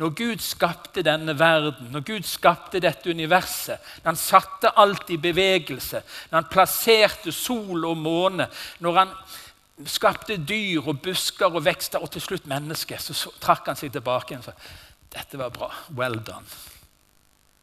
Når 0.00 0.14
Gud 0.16 0.40
skapte 0.40 1.02
denne 1.04 1.34
verden, 1.38 1.90
når 1.92 2.00
Gud 2.08 2.24
skapte 2.24 2.80
dette 2.80 3.10
universet, 3.10 3.76
når 4.00 4.14
han 4.14 4.20
satte 4.20 4.72
alt 4.80 5.10
i 5.12 5.18
bevegelse, 5.20 6.00
når 6.30 6.40
han 6.40 6.50
plasserte 6.50 7.32
sol 7.36 7.84
og 7.84 7.98
måne, 8.00 8.48
når 8.80 8.96
han 8.96 9.12
skapte 9.84 10.38
dyr 10.40 10.88
og 10.88 11.02
busker 11.04 11.52
og 11.52 11.64
vekster 11.64 12.00
og 12.00 12.10
til 12.14 12.24
slutt 12.24 12.48
mennesker, 12.48 13.00
så, 13.00 13.32
trakk 13.40 13.68
han 13.68 13.76
seg 13.76 13.92
tilbake 13.92 14.32
igjen 14.32 14.44
og 14.44 14.48
sa 14.48 14.56
dette 15.10 15.36
var 15.36 15.50
bra. 15.50 15.68
Well 15.98 16.20
done. 16.24 16.46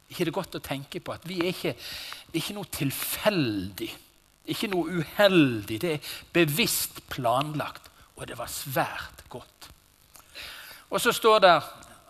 Ikke 0.08 0.28
det 0.28 0.36
godt 0.36 0.60
å 0.60 0.64
tenke 0.64 1.02
på 1.04 1.16
at 1.16 1.26
vi 1.28 1.42
er 1.44 1.52
ikke, 1.52 1.74
det 2.28 2.36
er 2.38 2.44
ikke 2.44 2.58
noe 2.58 2.72
tilfeldig, 2.72 3.90
ikke 4.54 4.70
noe 4.72 5.02
uheldig. 5.02 5.82
Det 5.84 5.96
er 5.98 6.14
bevisst 6.36 7.04
planlagt, 7.12 7.92
og 8.16 8.28
det 8.30 8.38
var 8.40 8.52
svært 8.52 9.26
godt. 9.30 9.70
Og 10.88 11.02
så 11.04 11.12
står 11.12 11.44
det 11.44 11.56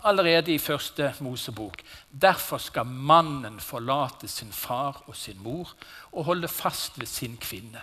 allerede 0.08 0.54
i 0.54 0.62
første 0.62 1.10
Mosebok 1.25 1.82
derfor 2.12 2.62
skal 2.62 2.86
mannen 2.86 3.60
forlate 3.60 4.27
sin 4.27 4.51
far 4.54 5.04
og 5.08 5.16
sin 5.16 5.39
mor 5.44 5.74
og 6.12 6.25
holde 6.30 6.48
fast 6.48 7.00
ved 7.00 7.10
sin 7.10 7.38
kvinne. 7.38 7.82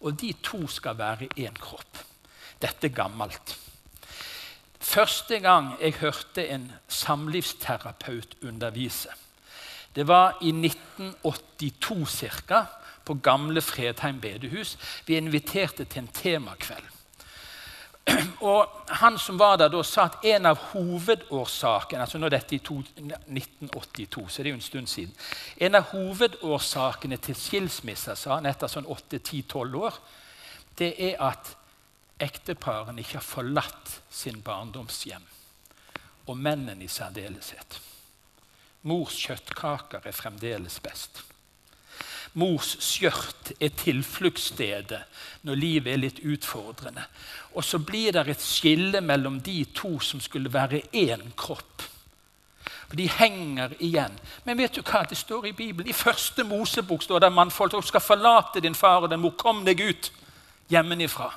Og 0.00 0.18
de 0.20 0.32
to 0.42 0.66
skal 0.66 0.98
være 0.98 1.28
én 1.38 1.54
kropp. 1.58 1.98
Dette 2.62 2.86
er 2.86 2.94
gammelt. 2.94 3.56
Første 4.82 5.38
gang 5.38 5.76
jeg 5.80 6.00
hørte 6.00 6.46
en 6.48 6.72
samlivsterapeut 6.88 8.34
undervise, 8.42 9.08
det 9.94 10.06
var 10.08 10.38
i 10.40 10.48
1982 10.48 12.06
ca. 12.46 12.66
på 13.04 13.14
gamle 13.14 13.60
Fredheim 13.60 14.20
bedehus. 14.20 14.78
Vi 15.06 15.16
inviterte 15.16 15.84
til 15.84 16.02
en 16.02 16.08
temakveld. 16.08 16.84
Og 18.40 18.68
Han 18.88 19.18
som 19.18 19.38
var 19.38 19.56
der 19.56 19.68
da, 19.68 19.82
sa 19.82 20.04
at 20.04 20.24
en 20.24 20.46
av 20.46 20.58
hovedårsakene 20.72 22.02
altså 22.02 22.18
nå 22.18 22.28
dette 22.32 22.56
i 22.56 22.60
1982, 22.60 24.26
så 24.28 24.42
det 24.42 24.50
er 24.50 24.54
jo 24.54 24.60
en 24.60 24.64
stund 24.64 24.90
siden, 24.90 25.14
en 25.56 25.78
av 25.78 25.90
hovedårsakene 25.92 27.16
til 27.22 27.38
skilsmisser 27.38 28.18
sa 28.18 28.36
han 28.36 28.48
etter 28.50 28.70
sånn 28.70 28.88
8-10-12 28.90 29.78
år, 29.78 30.00
det 30.78 30.92
er 31.10 31.22
at 31.22 31.54
ekteparene 32.22 33.02
ikke 33.02 33.20
har 33.20 33.26
forlatt 33.26 33.96
sin 34.10 34.42
barndomshjem. 34.42 35.24
Og 36.30 36.38
mennene 36.38 36.84
i 36.84 36.90
særdeleshet. 36.90 37.80
Mors 38.82 39.14
kjøttkaker 39.14 40.08
er 40.08 40.16
fremdeles 40.16 40.80
best. 40.82 41.22
Mors 42.34 42.72
skjørt 42.80 43.52
er 43.60 43.74
tilfluktsstedet 43.76 45.02
når 45.44 45.58
livet 45.60 45.92
er 45.92 46.00
litt 46.00 46.20
utfordrende. 46.24 47.04
Og 47.52 47.64
så 47.64 47.78
blir 47.78 48.14
det 48.16 48.24
et 48.32 48.44
skille 48.44 49.02
mellom 49.04 49.38
de 49.44 49.60
to 49.76 49.98
som 50.00 50.20
skulle 50.20 50.52
være 50.52 50.80
én 50.96 51.28
kropp. 51.36 51.84
For 52.88 52.96
De 52.96 53.08
henger 53.08 53.76
igjen. 53.78 54.16
Men 54.44 54.58
vet 54.58 54.74
du 54.74 54.82
hva 54.82 55.04
det 55.08 55.18
står 55.20 55.46
i 55.48 55.56
Bibelen? 55.56 55.88
I 55.88 55.96
første 55.96 56.44
Mosebok 56.44 57.04
står 57.04 57.20
det 57.20 57.28
at 57.28 57.36
mannfolk 57.36 57.76
skal 57.84 58.04
forlate 58.04 58.60
din 58.60 58.74
far 58.74 59.04
og 59.04 59.10
din 59.10 59.20
mor. 59.20 59.36
Kom 59.36 59.64
deg 59.64 59.80
ut 59.80 60.10
hjemmefra. 60.72 61.30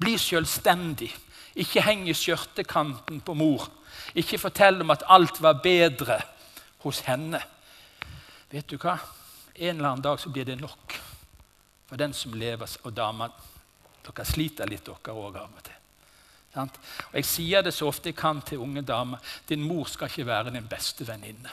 Bli 0.00 0.16
selvstendig. 0.18 1.12
Ikke 1.56 1.84
heng 1.84 2.08
i 2.08 2.16
skjørtekanten 2.16 3.20
på 3.24 3.34
mor. 3.34 3.68
Ikke 4.16 4.40
fortell 4.40 4.80
om 4.80 4.92
at 4.92 5.04
alt 5.08 5.40
var 5.40 5.60
bedre 5.64 6.20
hos 6.86 7.02
henne. 7.06 7.40
Vet 8.50 8.68
du 8.70 8.78
hva? 8.78 8.96
En 9.54 9.76
eller 9.76 9.90
annen 9.90 10.04
dag 10.04 10.20
så 10.20 10.30
blir 10.30 10.46
det 10.48 10.58
nok 10.60 10.96
for 11.86 12.00
den 12.00 12.14
som 12.14 12.34
lever. 12.34 12.70
Og 12.84 12.94
damer, 12.94 13.34
dere 14.06 14.26
sliter 14.28 14.68
litt, 14.70 14.86
dere 14.86 15.16
òg, 15.16 15.40
av 15.40 15.50
og 15.50 15.64
til. 15.66 15.82
Og 16.56 17.16
Jeg 17.18 17.28
sier 17.28 17.62
det 17.62 17.74
så 17.76 17.88
ofte 17.90 18.10
jeg 18.10 18.16
kan 18.16 18.40
til 18.40 18.62
unge 18.64 18.82
damer. 18.86 19.20
Din 19.48 19.64
mor 19.66 19.88
skal 19.92 20.08
ikke 20.08 20.26
være 20.26 20.54
din 20.54 20.68
beste 20.68 21.06
venninne. 21.08 21.52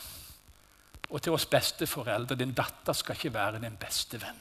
Og 1.09 1.21
til 1.21 1.35
oss 1.35 1.45
besteforeldre 1.45 2.37
din 2.39 2.55
datter 2.55 2.95
skal 2.95 3.17
ikke 3.17 3.33
være 3.33 3.61
din 3.61 3.77
beste 3.77 4.21
venn. 4.21 4.39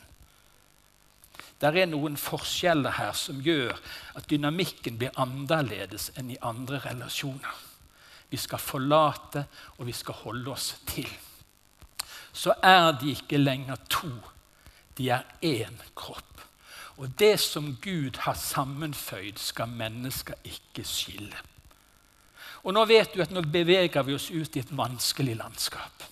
Der 1.63 1.77
er 1.79 1.87
noen 1.87 2.17
forskjeller 2.19 2.97
her 2.97 3.13
som 3.15 3.43
gjør 3.43 3.77
at 4.19 4.27
dynamikken 4.31 4.97
blir 4.99 5.15
annerledes 5.21 6.11
enn 6.19 6.33
i 6.35 6.41
andre 6.43 6.81
relasjoner. 6.83 7.61
Vi 8.33 8.41
skal 8.41 8.59
forlate, 8.59 9.45
og 9.77 9.87
vi 9.87 9.93
skal 9.93 10.25
holde 10.25 10.57
oss 10.57 10.73
til 10.89 11.11
så 12.33 12.55
er 12.63 12.93
de 13.01 13.13
ikke 13.13 13.37
lenger 13.37 13.77
to. 13.91 14.11
De 14.99 15.11
er 15.11 15.23
én 15.45 15.77
kropp. 15.95 16.41
Og 16.97 17.09
det 17.19 17.41
som 17.41 17.77
Gud 17.83 18.17
har 18.19 18.35
sammenføyd, 18.35 19.37
skal 19.37 19.69
mennesker 19.69 20.35
ikke 20.45 20.85
skille. 20.85 21.37
Og 22.63 22.75
Nå 22.75 22.85
vet 22.87 23.15
du 23.15 23.23
at 23.23 23.33
nå 23.33 23.43
beveger 23.43 24.05
vi 24.07 24.15
oss 24.15 24.31
ut 24.31 24.57
i 24.57 24.63
et 24.63 24.77
vanskelig 24.77 25.37
landskap. 25.37 26.05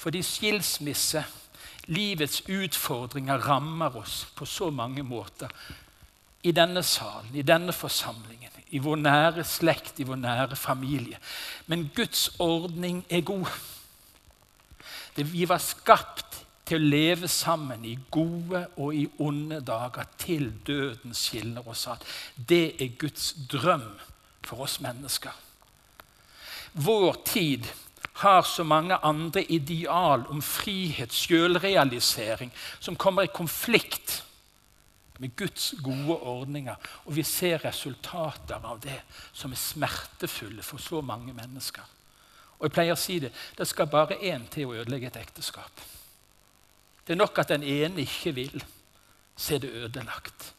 Fordi 0.00 0.22
skilsmisse, 0.22 1.22
livets 1.86 2.42
utfordringer, 2.48 3.38
rammer 3.38 3.96
oss 3.96 4.24
på 4.34 4.44
så 4.44 4.70
mange 4.70 5.02
måter. 5.02 5.48
I 6.42 6.52
denne 6.52 6.82
salen, 6.82 7.36
i 7.36 7.42
denne 7.42 7.72
forsamlingen, 7.72 8.50
i 8.70 8.78
vår 8.82 9.00
nære 9.00 9.44
slekt, 9.44 10.00
i 10.00 10.06
vår 10.06 10.20
nære 10.20 10.56
familie. 10.56 11.18
Men 11.66 11.88
Guds 11.94 12.30
ordning 12.38 13.04
er 13.10 13.20
god. 13.20 13.48
Vi 15.16 15.48
var 15.48 15.60
skapt 15.60 16.40
til 16.70 16.78
å 16.78 16.90
leve 16.92 17.28
sammen 17.28 17.84
i 17.84 17.96
gode 18.14 18.62
og 18.78 18.94
i 18.94 19.04
onde 19.18 19.58
dager 19.66 20.06
til 20.20 20.52
døden 20.66 21.14
skiller 21.16 21.66
oss 21.68 21.88
ad. 21.90 22.04
Det 22.36 22.76
er 22.78 22.96
Guds 22.98 23.32
drøm 23.50 23.88
for 24.46 24.64
oss 24.66 24.78
mennesker. 24.80 25.34
Vår 26.72 27.16
tid 27.26 27.66
har 28.22 28.42
så 28.46 28.62
mange 28.64 28.94
andre 29.02 29.42
ideal 29.50 30.26
om 30.30 30.42
frihet, 30.42 31.12
selvrealisering, 31.12 32.52
som 32.78 32.96
kommer 32.96 33.26
i 33.26 33.34
konflikt 33.34 34.20
med 35.20 35.36
Guds 35.36 35.74
gode 35.84 36.16
ordninger. 36.16 36.76
Og 37.04 37.16
vi 37.16 37.22
ser 37.22 37.60
resultater 37.64 38.60
av 38.64 38.80
det 38.80 38.98
som 39.32 39.52
er 39.52 39.60
smertefulle 39.60 40.64
for 40.64 40.80
så 40.80 41.02
mange 41.04 41.34
mennesker. 41.36 41.84
Og 42.58 42.68
jeg 42.68 42.74
pleier 42.76 42.96
å 42.96 43.00
si 43.00 43.18
det 43.20 43.32
det 43.56 43.68
skal 43.68 43.88
bare 43.92 44.18
én 44.20 44.46
til 44.52 44.68
å 44.68 44.78
ødelegge 44.80 45.10
et 45.12 45.20
ekteskap. 45.20 45.84
Det 47.04 47.14
er 47.14 47.20
nok 47.20 47.38
at 47.42 47.52
den 47.52 47.64
ene 47.64 48.04
ikke 48.04 48.34
vil. 48.36 48.64
så 49.40 49.54
er 49.54 49.58
det 49.58 49.70
ødelagt. 49.72 50.52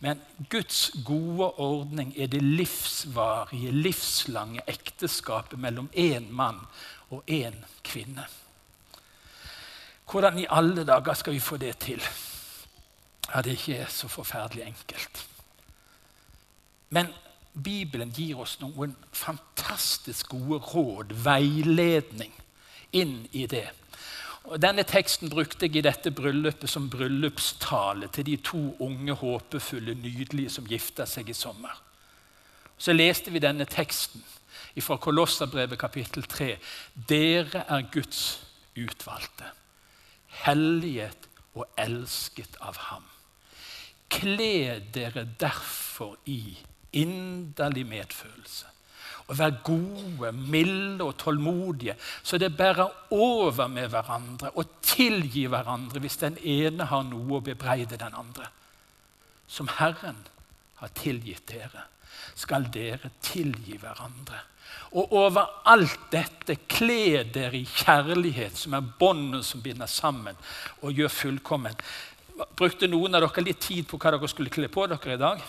Men 0.00 0.20
Guds 0.48 0.90
gode 1.04 1.50
ordning 1.60 2.14
er 2.16 2.26
det 2.32 2.40
livsvarige, 2.42 3.72
livslange 3.72 4.60
ekteskapet 4.66 5.58
mellom 5.58 5.90
én 5.92 6.30
mann 6.30 6.60
og 7.10 7.22
én 7.28 7.54
kvinne. 7.84 8.24
Hvordan 10.10 10.38
i 10.38 10.46
alle 10.48 10.84
dager 10.84 11.14
skal 11.14 11.32
vi 11.32 11.40
få 11.40 11.56
det 11.56 11.78
til? 11.78 12.00
Ja, 13.34 13.42
Det 13.42 13.56
ikke 13.56 13.76
er 13.76 13.88
så 13.90 14.08
forferdelig 14.08 14.66
enkelt. 14.66 15.26
Men 16.90 17.08
Bibelen 17.64 18.12
gir 18.12 18.38
oss 18.38 18.58
noen 18.60 18.92
fantastisk 19.12 20.28
gode 20.28 20.60
råd, 20.60 21.14
veiledning, 21.24 22.32
inn 22.92 23.26
i 23.32 23.46
det. 23.46 23.68
Og 24.46 24.60
denne 24.62 24.84
teksten 24.86 25.30
brukte 25.32 25.66
jeg 25.66 25.80
i 25.80 25.82
dette 25.82 26.12
bryllupet 26.14 26.70
som 26.70 26.90
bryllupstale 26.90 28.08
til 28.14 28.28
de 28.28 28.36
to 28.36 28.60
unge, 28.84 29.16
håpefulle, 29.18 29.96
nydelige 29.98 30.52
som 30.54 30.68
gifta 30.68 31.06
seg 31.08 31.32
i 31.32 31.34
sommer. 31.34 31.74
Så 32.78 32.92
leste 32.92 33.32
vi 33.32 33.42
denne 33.42 33.64
teksten 33.64 34.22
fra 34.84 34.98
Kolosserbrevet 35.00 35.80
kapittel 35.80 36.28
3. 36.28 36.50
Dere 37.08 37.64
er 37.64 37.88
Guds 37.92 38.22
utvalgte, 38.76 39.48
helliget 40.44 41.30
og 41.56 41.64
elsket 41.80 42.60
av 42.60 42.76
ham. 42.90 43.15
Kle 44.12 44.80
dere 44.94 45.26
derfor 45.40 46.16
i 46.30 46.56
inderlig 46.96 47.86
medfølelse. 47.86 48.72
Og 49.26 49.38
vær 49.38 49.56
gode, 49.66 50.30
milde 50.32 51.04
og 51.04 51.16
tålmodige, 51.18 51.96
så 52.22 52.38
det 52.38 52.56
bærer 52.56 52.86
over 53.10 53.66
med 53.66 53.88
hverandre 53.90 54.52
og 54.54 54.78
tilgi 54.82 55.46
hverandre 55.50 56.00
hvis 56.00 56.20
den 56.22 56.38
ene 56.38 56.86
har 56.86 57.02
noe 57.08 57.40
å 57.40 57.42
bebreide 57.42 57.98
den 57.98 58.14
andre. 58.14 58.46
Som 59.50 59.68
Herren 59.78 60.22
har 60.78 60.94
tilgitt 60.94 61.48
dere, 61.50 61.88
skal 62.38 62.68
dere 62.70 63.10
tilgi 63.22 63.78
hverandre. 63.82 64.38
Og 64.94 65.12
over 65.12 65.62
alt 65.66 66.08
dette 66.12 66.58
kle 66.70 67.24
dere 67.34 67.58
i 67.58 67.66
kjærlighet, 67.66 68.54
som 68.58 68.76
er 68.78 68.92
båndet 69.00 69.46
som 69.46 69.62
binder 69.62 69.90
sammen 69.90 70.38
og 70.82 70.94
gjør 70.94 71.12
fullkommen. 71.12 71.74
Brukte 72.56 72.88
noen 72.90 73.16
av 73.16 73.24
dere 73.24 73.44
litt 73.44 73.60
tid 73.64 73.86
på 73.88 73.98
hva 74.00 74.14
dere 74.14 74.28
skulle 74.30 74.52
kle 74.52 74.68
på 74.72 74.86
dere 74.90 75.16
i 75.16 75.20
dag. 75.20 75.42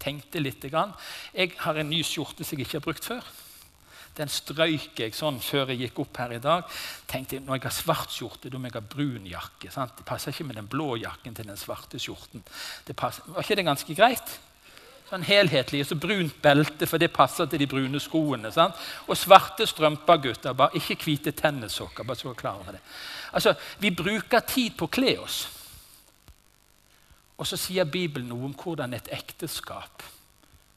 Tenkte 0.00 0.42
litt. 0.42 0.64
Jeg 0.64 1.56
har 1.58 1.80
en 1.80 1.90
ny 1.90 2.02
skjorte 2.04 2.44
som 2.44 2.58
jeg 2.58 2.66
ikke 2.66 2.80
har 2.80 2.86
brukt 2.86 3.04
før. 3.04 3.24
Den 4.14 4.30
strøyk 4.30 5.00
jeg 5.00 5.14
sånn 5.16 5.40
før 5.42 5.72
jeg 5.72 5.88
gikk 5.88 5.98
opp 6.04 6.18
her 6.22 6.36
i 6.36 6.42
dag. 6.42 6.64
tenkte 7.10 7.36
jeg, 7.36 7.42
Når 7.44 7.56
jeg 7.56 7.62
har 7.64 7.74
svart 7.74 8.10
skjorte, 8.14 8.50
da 8.50 8.58
må 8.58 8.68
jeg 8.70 8.76
ha 8.76 8.80
brun 8.80 9.26
jakke. 9.26 9.70
Sant? 9.70 9.96
Det 9.96 10.06
passer 10.06 10.30
ikke 10.30 10.44
med 10.44 10.56
den 10.56 10.68
blå 10.70 10.96
jakken 10.96 11.34
til 11.34 11.46
den 11.46 11.56
svarte 11.56 11.98
skjorten. 11.98 12.44
Var 12.86 13.42
ikke 13.42 13.56
det 13.56 13.64
ganske 13.64 13.94
greit? 13.94 14.38
Sånn 15.10 15.26
helhetlig. 15.26 15.80
Og 15.82 15.86
Så 15.86 15.98
brunt 15.98 16.40
belte, 16.42 16.86
for 16.86 16.98
det 16.98 17.12
passer 17.12 17.46
til 17.46 17.58
de 17.58 17.66
brune 17.66 18.00
skoene. 18.00 18.52
Sant? 18.52 18.74
Og 19.08 19.16
svarte 19.16 19.66
strømper, 19.66 20.22
gutter. 20.22 20.54
bare 20.54 20.76
Ikke 20.78 20.96
hvite 20.96 21.32
tennissokker. 21.32 22.04
bare 22.04 22.16
så 22.16 22.34
klar 22.34 22.60
over 22.60 22.72
det. 22.72 22.80
Altså, 23.32 23.54
Vi 23.80 23.90
bruker 23.90 24.40
tid 24.40 24.76
på 24.76 24.86
å 24.86 24.90
kle 24.90 25.18
oss. 25.18 25.63
Og 27.38 27.46
så 27.46 27.58
sier 27.58 27.84
Bibelen 27.84 28.28
noe 28.30 28.48
om 28.48 28.54
hvordan 28.54 28.94
et 28.94 29.08
ekteskap, 29.12 30.02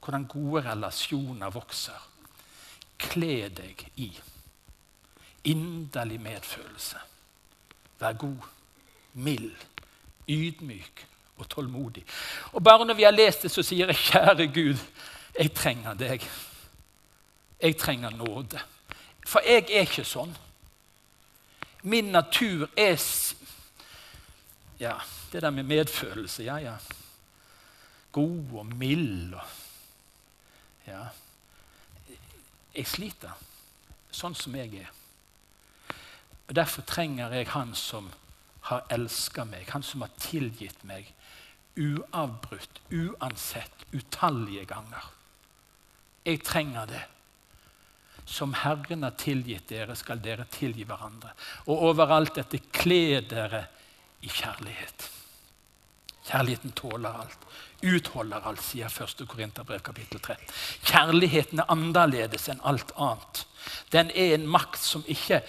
hvordan 0.02 0.26
gode 0.30 0.64
relasjoner 0.70 1.54
vokser. 1.54 2.00
Kle 2.98 3.50
deg 3.54 3.84
i 4.02 4.10
inderlig 5.48 6.18
medfølelse. 6.22 6.98
Vær 8.00 8.18
god, 8.18 8.48
mild, 9.14 9.54
ydmyk 10.28 11.06
og 11.38 11.50
tålmodig. 11.50 12.06
Og 12.52 12.64
Bare 12.64 12.86
når 12.86 12.94
vi 12.94 13.04
har 13.04 13.12
lest 13.12 13.46
det, 13.46 13.52
så 13.52 13.64
sier 13.64 13.88
jeg, 13.88 13.96
kjære 13.96 14.48
Gud, 14.54 14.82
jeg 15.40 15.54
trenger 15.54 15.94
deg. 15.94 16.26
Jeg 17.62 17.78
trenger 17.78 18.10
nåde. 18.10 18.60
For 19.28 19.46
jeg 19.46 19.70
er 19.70 19.86
ikke 19.86 20.06
sånn. 20.06 20.34
Min 21.84 22.12
natur 22.12 22.68
er 22.78 22.98
Ja, 24.80 24.94
det 25.32 25.42
der 25.42 25.52
med 25.52 25.64
medfølelse. 25.64 26.44
Ja, 26.44 26.58
ja. 26.58 26.76
God 28.12 28.54
og 28.54 28.66
mild 28.66 29.34
og 29.34 29.56
Ja. 30.88 31.08
Jeg 32.76 32.88
sliter 32.88 33.34
sånn 34.14 34.36
som 34.38 34.56
jeg 34.56 34.74
er. 34.86 34.92
Og 36.48 36.56
Derfor 36.56 36.82
trenger 36.82 37.34
jeg 37.34 37.50
Han 37.50 37.74
som 37.76 38.12
har 38.62 38.86
elska 38.90 39.44
meg, 39.44 39.70
Han 39.70 39.84
som 39.84 40.02
har 40.02 40.12
tilgitt 40.20 40.84
meg 40.84 41.14
uavbrutt, 41.78 42.82
uansett, 42.92 43.86
utallige 43.92 44.66
ganger. 44.66 45.04
Jeg 46.26 46.44
trenger 46.44 46.86
det. 46.86 47.04
Som 48.26 48.54
Herren 48.54 49.04
har 49.04 49.16
tilgitt 49.16 49.70
dere, 49.70 49.96
skal 49.96 50.20
dere 50.20 50.48
tilgi 50.52 50.84
hverandre. 50.84 51.32
Og 51.68 51.84
overalt 51.92 52.36
dette 52.36 52.60
kle 52.76 53.22
dere 53.30 53.68
i 54.22 54.28
kjærlighet. 54.30 55.12
Kjærligheten 56.28 56.72
tåler 56.76 57.14
alt, 57.22 57.46
utholder 57.84 58.48
alt, 58.50 58.62
sier 58.64 58.92
1. 58.92 59.24
Korinterbrev 59.30 59.80
kapittel 59.80 60.20
3. 60.20 60.36
Kjærligheten 60.90 61.62
er 61.64 61.72
annerledes 61.72 62.50
enn 62.52 62.64
alt 62.68 62.92
annet. 62.98 63.46
Den 63.94 64.12
er 64.12 64.36
en 64.36 64.48
makt 64.48 64.82
som 64.84 65.06
ikke 65.08 65.44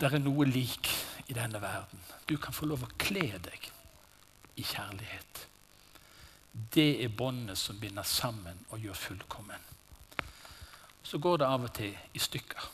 Det 0.00 0.08
er 0.08 0.22
noe 0.24 0.46
lik 0.48 0.88
i 1.28 1.34
denne 1.36 1.60
verden. 1.60 2.00
Du 2.24 2.38
kan 2.40 2.54
få 2.56 2.64
lov 2.64 2.86
å 2.86 2.94
kle 2.96 3.26
deg 3.44 3.66
i 4.56 4.64
kjærlighet. 4.64 5.42
Det 6.72 7.04
er 7.04 7.12
båndet 7.12 7.60
som 7.60 7.76
binder 7.76 8.06
sammen 8.08 8.56
og 8.70 8.80
gjør 8.80 8.96
fullkommen. 8.96 9.60
Så 11.04 11.20
går 11.20 11.42
det 11.42 11.50
av 11.50 11.68
og 11.68 11.74
til 11.76 11.92
i 11.92 12.22
stykker. 12.24 12.70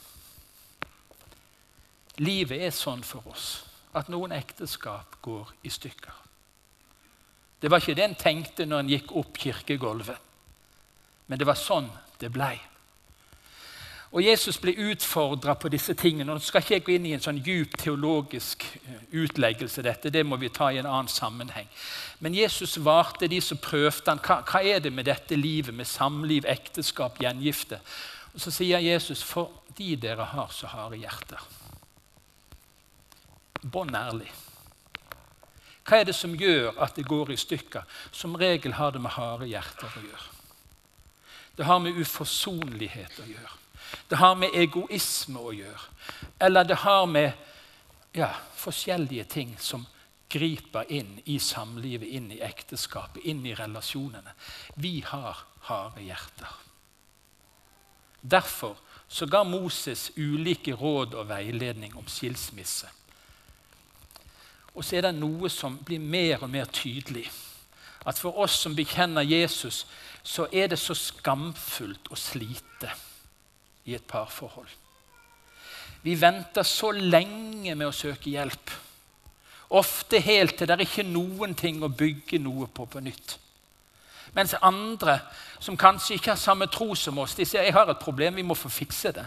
Livet 2.23 2.63
er 2.63 2.71
sånn 2.71 3.03
for 3.03 3.27
oss 3.35 3.51
at 3.95 4.09
noen 4.13 4.33
ekteskap 4.33 5.19
går 5.23 5.53
i 5.63 5.71
stykker. 5.73 6.19
Det 7.63 7.71
var 7.71 7.83
ikke 7.83 7.95
det 7.95 8.05
en 8.09 8.19
tenkte 8.19 8.67
når 8.67 8.83
en 8.83 8.91
gikk 8.91 9.15
opp 9.21 9.39
kirkegulvet, 9.39 10.19
men 11.27 11.39
det 11.39 11.47
var 11.47 11.59
sånn 11.59 11.91
det 12.19 12.33
blei. 12.35 12.57
Og 14.13 14.21
Jesus 14.21 14.59
ble 14.61 14.75
utfordra 14.91 15.55
på 15.57 15.71
disse 15.73 15.95
tingene. 15.97 16.29
og 16.33 16.37
Nå 16.37 16.45
skal 16.45 16.61
ikke 16.61 16.75
jeg 16.75 16.85
gå 16.85 16.93
inn 16.99 17.07
i 17.09 17.15
en 17.17 17.23
sånn 17.25 17.39
djup 17.41 17.79
teologisk 17.81 18.67
eh, 18.85 19.07
utleggelse. 19.23 19.83
dette, 19.83 20.11
Det 20.13 20.25
må 20.27 20.37
vi 20.37 20.51
ta 20.53 20.69
i 20.69 20.83
en 20.83 20.87
annen 20.87 21.09
sammenheng. 21.09 21.69
Men 22.21 22.35
Jesus 22.37 22.77
varte 22.77 23.29
de 23.29 23.41
som 23.41 23.57
prøvde 23.57 24.11
han, 24.11 24.21
hva, 24.21 24.43
hva 24.45 24.61
er 24.61 24.85
det 24.85 24.93
med 24.93 25.09
dette 25.09 25.37
livet, 25.37 25.73
med 25.75 25.89
samliv, 25.89 26.45
ekteskap, 26.45 27.23
gjengifte? 27.25 27.81
Og 28.35 28.41
Så 28.41 28.53
sier 28.53 28.85
Jesus, 28.85 29.23
fordi 29.23 29.97
dere 29.97 30.29
har 30.35 30.53
så 30.53 30.67
harde 30.67 31.01
hjerter. 31.01 31.41
Bånn 33.63 33.95
ærlig. 33.95 34.31
Hva 35.83 35.99
er 35.99 36.07
det 36.07 36.15
som 36.15 36.35
gjør 36.39 36.77
at 36.83 36.95
det 36.99 37.07
går 37.09 37.33
i 37.35 37.39
stykker? 37.39 37.87
Som 38.15 38.37
regel 38.39 38.77
har 38.79 38.95
det 38.95 39.03
med 39.03 39.15
harde 39.17 39.49
hjerter 39.51 39.99
å 39.99 40.05
gjøre. 40.05 40.29
Det 41.57 41.67
har 41.69 41.81
med 41.83 41.99
uforsonlighet 41.99 43.19
å 43.23 43.27
gjøre. 43.29 43.57
Det 44.09 44.17
har 44.17 44.37
med 44.39 44.55
egoisme 44.57 45.41
å 45.43 45.53
gjøre. 45.53 45.89
Eller 46.41 46.65
det 46.65 46.79
har 46.85 47.07
med 47.07 47.33
ja, 48.17 48.31
forskjellige 48.57 49.25
ting 49.25 49.57
som 49.61 49.85
griper 50.33 50.89
inn 50.93 51.19
i 51.25 51.39
samlivet, 51.39 52.09
inn 52.09 52.31
i 52.33 52.41
ekteskapet, 52.41 53.21
inn 53.29 53.45
i 53.47 53.55
relasjonene. 53.55 54.33
Vi 54.81 55.01
har 55.07 55.45
harde 55.69 56.07
hjerter. 56.07 56.55
Derfor 58.21 58.79
så 59.09 59.27
ga 59.27 59.43
Moses 59.45 60.11
ulike 60.17 60.73
råd 60.79 61.19
og 61.19 61.29
veiledning 61.29 61.97
om 61.99 62.07
skilsmisse. 62.09 62.89
Og 64.75 64.85
så 64.85 64.97
er 64.97 65.07
det 65.07 65.17
noe 65.19 65.51
som 65.53 65.77
blir 65.85 66.01
mer 66.01 66.43
og 66.43 66.51
mer 66.51 66.71
tydelig. 66.73 67.27
At 68.07 68.19
for 68.19 68.39
oss 68.43 68.57
som 68.65 68.77
bekjenner 68.77 69.23
Jesus, 69.23 69.85
så 70.23 70.47
er 70.53 70.71
det 70.73 70.79
så 70.81 70.95
skamfullt 70.97 72.11
å 72.11 72.19
slite 72.19 72.91
i 73.85 73.95
et 73.95 74.07
parforhold. 74.09 74.71
Vi 76.03 76.17
venter 76.19 76.67
så 76.67 76.91
lenge 76.91 77.75
med 77.75 77.87
å 77.87 77.95
søke 77.95 78.31
hjelp. 78.31 78.73
Ofte 79.79 80.19
helt 80.21 80.57
til 80.59 80.69
det 80.69 80.75
er 80.77 80.85
ikke 80.85 81.07
noen 81.07 81.55
ting 81.59 81.79
å 81.83 81.93
bygge 81.93 82.41
noe 82.43 82.67
på 82.67 82.87
på 82.91 83.01
nytt. 83.01 83.39
Mens 84.35 84.55
andre, 84.65 85.19
som 85.61 85.77
kanskje 85.77 86.17
ikke 86.17 86.33
har 86.33 86.41
samme 86.41 86.67
tro 86.73 86.95
som 86.97 87.19
oss, 87.21 87.37
de 87.37 87.47
sier 87.47 87.67
jeg 87.67 87.77
har 87.77 87.91
et 87.91 88.03
problem, 88.03 88.35
vi 88.35 88.45
må 88.47 88.57
få 88.57 88.71
fikse 88.73 89.13
det. 89.13 89.27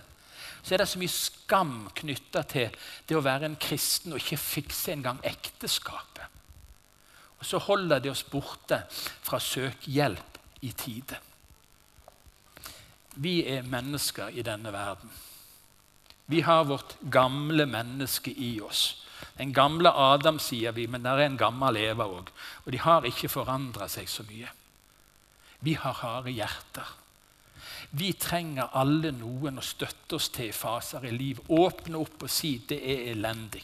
Så 0.65 0.73
er 0.73 0.82
det 0.82 0.88
så 0.89 0.97
mye 0.97 1.13
skam 1.13 1.73
knytta 1.93 2.41
til 2.49 2.73
det 3.06 3.17
å 3.17 3.21
være 3.21 3.45
en 3.51 3.60
kristen 3.62 4.15
og 4.15 4.23
ikke 4.23 4.41
fikse 4.41 4.95
engang 4.95 5.19
ekteskapet. 5.21 6.25
Og 7.38 7.45
så 7.45 7.60
holder 7.62 8.01
det 8.01 8.10
oss 8.10 8.23
borte 8.25 8.80
fra 8.89 9.38
å 9.38 9.45
søke 9.45 9.91
hjelp 9.93 10.39
i 10.65 10.71
tide. 10.73 11.19
Vi 13.21 13.43
er 13.47 13.67
mennesker 13.69 14.34
i 14.34 14.43
denne 14.43 14.73
verden. 14.73 15.12
Vi 16.25 16.41
har 16.41 16.65
vårt 16.65 16.97
gamle 17.13 17.67
menneske 17.69 18.34
i 18.34 18.56
oss. 18.65 19.04
Den 19.38 19.54
gamle 19.54 19.91
Adam, 19.93 20.39
sier 20.41 20.73
vi, 20.73 20.88
men 20.88 21.06
der 21.06 21.21
er 21.21 21.30
en 21.30 21.38
gammel 21.38 21.78
Eva 21.78 22.08
òg. 22.10 22.32
Og 22.65 22.73
de 22.73 22.82
har 22.82 23.06
ikke 23.06 23.30
forandra 23.30 23.88
seg 23.91 24.10
så 24.10 24.25
mye. 24.25 24.49
Vi 25.62 25.78
har 25.78 26.01
harde 26.01 26.34
hjerter. 26.34 26.89
Vi 27.95 28.12
trenger 28.19 28.73
alle 28.75 29.13
noen 29.15 29.62
å 29.62 29.63
støtte 29.63 30.17
oss 30.17 30.27
til 30.36 30.49
i 30.49 30.55
faser 30.55 31.05
i 31.08 31.13
livet. 31.15 31.47
Åpne 31.47 31.99
opp 32.01 32.25
og 32.25 32.31
si 32.31 32.58
det 32.67 32.81
er 32.81 33.12
elendig. 33.13 33.63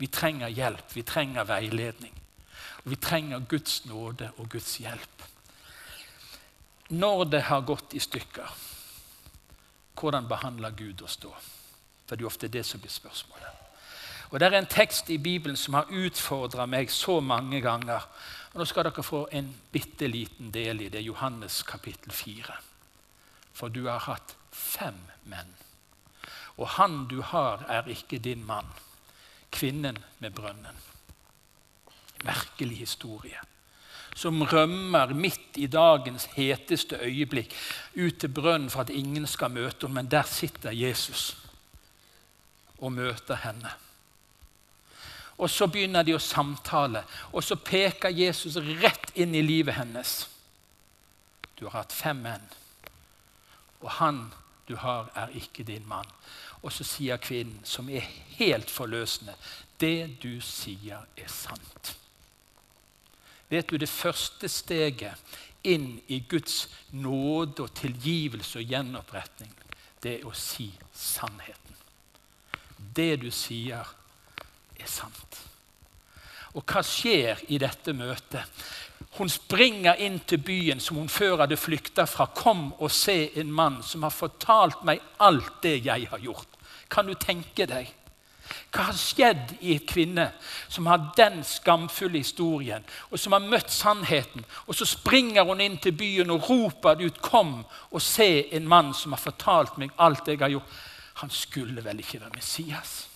Vi 0.00 0.08
trenger 0.12 0.52
hjelp, 0.52 0.86
vi 0.94 1.02
trenger 1.04 1.44
veiledning. 1.48 2.14
Og 2.84 2.92
vi 2.94 2.96
trenger 2.96 3.44
Guds 3.48 3.82
nåde 3.84 4.30
og 4.38 4.48
Guds 4.52 4.78
hjelp. 4.80 5.24
Når 6.88 7.24
det 7.32 7.42
har 7.50 7.66
gått 7.68 7.96
i 7.98 8.00
stykker, 8.00 8.54
hvordan 9.96 10.28
behandler 10.28 10.76
Gud 10.76 11.02
oss 11.02 11.18
da? 11.20 11.32
For 12.06 12.16
det 12.16 12.24
er 12.24 12.30
ofte 12.30 12.52
det 12.52 12.62
som 12.64 12.80
blir 12.80 12.92
spørsmålet. 12.92 13.62
Og 14.30 14.40
Det 14.40 14.46
er 14.46 14.56
en 14.58 14.66
tekst 14.66 15.10
i 15.10 15.18
Bibelen 15.18 15.56
som 15.56 15.74
har 15.74 15.90
utfordra 15.90 16.66
meg 16.66 16.90
så 16.90 17.20
mange 17.20 17.60
ganger. 17.60 18.08
Og 18.52 18.58
Nå 18.60 18.64
skal 18.64 18.88
dere 18.88 19.02
få 19.02 19.26
en 19.32 19.52
bitte 19.72 20.08
liten 20.08 20.50
del 20.50 20.80
i 20.80 20.88
det. 20.88 21.04
Johannes 21.04 21.62
kapittel 21.62 22.12
4. 22.12 22.56
For 23.56 23.72
du 23.72 23.86
har 23.88 24.04
hatt 24.04 24.36
fem 24.52 24.98
menn. 25.24 25.52
Og 26.60 26.68
han 26.76 27.04
du 27.08 27.20
har, 27.24 27.64
er 27.72 27.88
ikke 27.88 28.20
din 28.22 28.44
mann. 28.44 28.68
Kvinnen 29.52 29.98
med 30.20 30.36
brønnen. 30.36 30.80
Merkelig 32.24 32.84
historie 32.84 33.40
som 34.16 34.42
rømmer 34.42 35.12
midt 35.12 35.58
i 35.60 35.66
dagens 35.68 36.24
heteste 36.38 36.96
øyeblikk 37.04 37.52
ut 37.96 38.16
til 38.20 38.32
brønnen 38.32 38.70
for 38.72 38.86
at 38.86 38.90
ingen 38.90 39.26
skal 39.28 39.52
møte 39.52 39.84
henne. 39.84 39.94
Men 39.94 40.10
der 40.10 40.22
sitter 40.22 40.70
Jesus 40.70 41.36
og 42.78 42.92
møter 42.92 43.36
henne. 43.36 43.70
Og 45.38 45.50
Så 45.50 45.66
begynner 45.66 46.02
de 46.02 46.14
å 46.16 46.18
samtale, 46.18 47.02
og 47.32 47.44
så 47.44 47.58
peker 47.60 48.08
Jesus 48.08 48.56
rett 48.56 49.12
inn 49.14 49.34
i 49.34 49.42
livet 49.44 49.74
hennes. 49.76 50.28
Du 51.60 51.66
har 51.66 51.82
hatt 51.82 51.92
fem 51.92 52.16
menn, 52.16 52.46
og 53.86 53.92
han 54.00 54.26
du 54.66 54.74
har, 54.82 55.12
er 55.14 55.30
ikke 55.38 55.62
din 55.62 55.84
mann. 55.86 56.08
Og 56.62 56.72
så 56.74 56.84
sier 56.84 57.20
kvinnen, 57.22 57.60
som 57.64 57.86
er 57.88 58.02
helt 58.34 58.70
forløsende, 58.70 59.36
det 59.80 60.18
du 60.22 60.40
sier, 60.42 61.04
er 61.16 61.28
sant. 61.30 61.92
Vet 63.48 63.70
du, 63.70 63.76
det 63.78 63.88
første 63.88 64.48
steget 64.50 65.36
inn 65.62 66.00
i 66.10 66.18
Guds 66.26 66.66
nåde 66.90 67.62
og 67.62 67.74
tilgivelse 67.78 68.58
og 68.58 68.72
gjenoppretning, 68.72 69.52
det 70.02 70.16
er 70.18 70.26
å 70.26 70.34
si 70.34 70.66
sannheten. 70.94 71.78
Det 72.96 73.12
du 73.22 73.30
sier, 73.30 73.86
er 74.76 74.90
sant. 74.90 75.38
Og 76.56 76.64
hva 76.66 76.82
skjer 76.84 77.44
i 77.52 77.58
dette 77.62 77.94
møtet? 77.94 78.66
Hun 79.18 79.28
springer 79.28 79.96
inn 80.04 80.18
til 80.28 80.38
byen 80.38 80.80
som 80.80 80.96
hun 81.00 81.08
før 81.08 81.40
hadde 81.44 81.56
flykta 81.56 82.04
fra. 82.04 82.26
'Kom 82.26 82.72
og 82.78 82.90
se 82.90 83.38
en 83.40 83.52
mann 83.52 83.82
som 83.82 84.02
har 84.02 84.10
fortalt 84.10 84.84
meg 84.84 85.00
alt 85.20 85.62
det 85.62 85.86
jeg 85.86 86.08
har 86.10 86.18
gjort.' 86.18 86.56
Kan 86.90 87.06
du 87.06 87.14
tenke 87.14 87.66
deg? 87.66 87.94
Hva 88.70 88.82
har 88.90 88.98
skjedd 88.98 89.56
i 89.60 89.72
en 89.74 89.86
kvinne 89.88 90.26
som 90.68 90.86
har 90.86 91.12
den 91.16 91.40
skamfulle 91.44 92.18
historien, 92.18 92.84
og 93.10 93.18
som 93.18 93.32
har 93.32 93.42
møtt 93.42 93.72
sannheten? 93.72 94.44
Og 94.66 94.74
så 94.74 94.86
springer 94.86 95.44
hun 95.44 95.60
inn 95.60 95.78
til 95.82 95.96
byen 95.96 96.30
og 96.30 96.50
roper 96.50 97.02
ut 97.06 97.22
'Kom 97.22 97.64
og 97.90 98.02
se 98.02 98.54
en 98.54 98.68
mann 98.68 98.94
som 98.94 99.12
har 99.12 99.20
fortalt 99.20 99.78
meg 99.78 99.90
alt 99.98 100.28
jeg 100.28 100.38
har 100.38 100.48
gjort'. 100.48 100.72
Han 101.14 101.30
skulle 101.30 101.84
vel 101.84 101.98
ikke 101.98 102.20
være 102.20 102.34
Messias? 102.34 103.08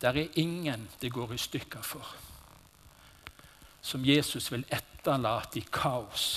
Der 0.00 0.08
er 0.08 0.26
ingen 0.34 0.88
det 1.00 1.12
går 1.12 1.32
i 1.32 1.38
stykker 1.38 1.82
for, 1.82 2.06
som 3.82 4.04
Jesus 4.04 4.50
vil 4.52 4.64
etterlate 4.70 5.60
i 5.60 5.66
kaos 5.72 6.28